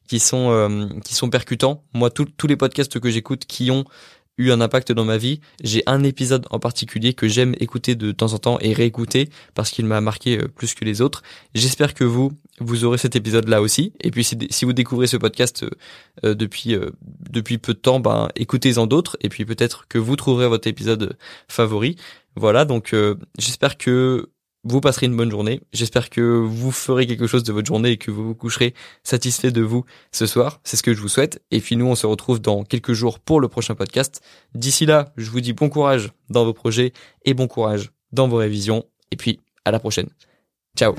qui 0.07 0.19
sont 0.19 0.51
euh, 0.51 0.87
qui 1.03 1.13
sont 1.13 1.29
percutants. 1.29 1.83
Moi 1.93 2.09
tous 2.09 2.47
les 2.47 2.55
podcasts 2.55 2.99
que 2.99 3.09
j'écoute 3.09 3.45
qui 3.45 3.71
ont 3.71 3.85
eu 4.37 4.51
un 4.51 4.61
impact 4.61 4.91
dans 4.91 5.05
ma 5.05 5.17
vie, 5.17 5.39
j'ai 5.63 5.83
un 5.85 6.03
épisode 6.03 6.45
en 6.51 6.59
particulier 6.59 7.13
que 7.13 7.27
j'aime 7.27 7.55
écouter 7.59 7.95
de 7.95 8.11
temps 8.11 8.33
en 8.33 8.37
temps 8.37 8.57
et 8.61 8.73
réécouter 8.73 9.29
parce 9.55 9.71
qu'il 9.71 9.85
m'a 9.85 10.01
marqué 10.01 10.37
plus 10.55 10.73
que 10.73 10.85
les 10.85 11.01
autres. 11.01 11.23
J'espère 11.55 11.93
que 11.93 12.03
vous 12.03 12.31
vous 12.59 12.85
aurez 12.85 12.97
cet 12.97 13.15
épisode 13.15 13.47
là 13.47 13.61
aussi 13.61 13.93
et 14.01 14.11
puis 14.11 14.23
si, 14.23 14.65
vous 14.65 14.73
découvrez 14.73 15.07
ce 15.07 15.17
podcast 15.17 15.65
depuis 16.23 16.75
depuis 17.29 17.57
peu 17.57 17.73
de 17.73 17.79
temps, 17.79 17.99
ben 17.99 18.29
écoutez-en 18.35 18.87
d'autres 18.87 19.17
et 19.21 19.29
puis 19.29 19.45
peut-être 19.45 19.87
que 19.87 19.97
vous 19.97 20.15
trouverez 20.15 20.47
votre 20.47 20.67
épisode 20.67 21.17
favori. 21.47 21.97
Voilà, 22.37 22.65
donc 22.65 22.93
euh, 22.93 23.15
j'espère 23.39 23.77
que 23.77 24.29
vous 24.69 24.81
passerez 24.81 25.05
une 25.05 25.15
bonne 25.15 25.31
journée. 25.31 25.61
J'espère 25.71 26.09
que 26.09 26.21
vous 26.21 26.71
ferez 26.71 27.07
quelque 27.07 27.27
chose 27.27 27.43
de 27.43 27.53
votre 27.53 27.67
journée 27.67 27.91
et 27.91 27.97
que 27.97 28.11
vous 28.11 28.25
vous 28.25 28.35
coucherez 28.35 28.73
satisfait 29.03 29.51
de 29.51 29.61
vous 29.61 29.85
ce 30.11 30.25
soir. 30.25 30.59
C'est 30.63 30.77
ce 30.77 30.83
que 30.83 30.93
je 30.93 31.01
vous 31.01 31.07
souhaite. 31.07 31.41
Et 31.51 31.59
puis 31.59 31.75
nous, 31.75 31.85
on 31.85 31.95
se 31.95 32.05
retrouve 32.05 32.41
dans 32.41 32.63
quelques 32.63 32.93
jours 32.93 33.19
pour 33.19 33.39
le 33.39 33.47
prochain 33.47 33.75
podcast. 33.75 34.21
D'ici 34.53 34.85
là, 34.85 35.13
je 35.17 35.29
vous 35.29 35.41
dis 35.41 35.53
bon 35.53 35.69
courage 35.69 36.11
dans 36.29 36.43
vos 36.43 36.53
projets 36.53 36.93
et 37.25 37.33
bon 37.33 37.47
courage 37.47 37.91
dans 38.11 38.27
vos 38.27 38.37
révisions. 38.37 38.85
Et 39.11 39.15
puis, 39.15 39.39
à 39.63 39.71
la 39.71 39.79
prochaine. 39.79 40.09
Ciao 40.77 40.95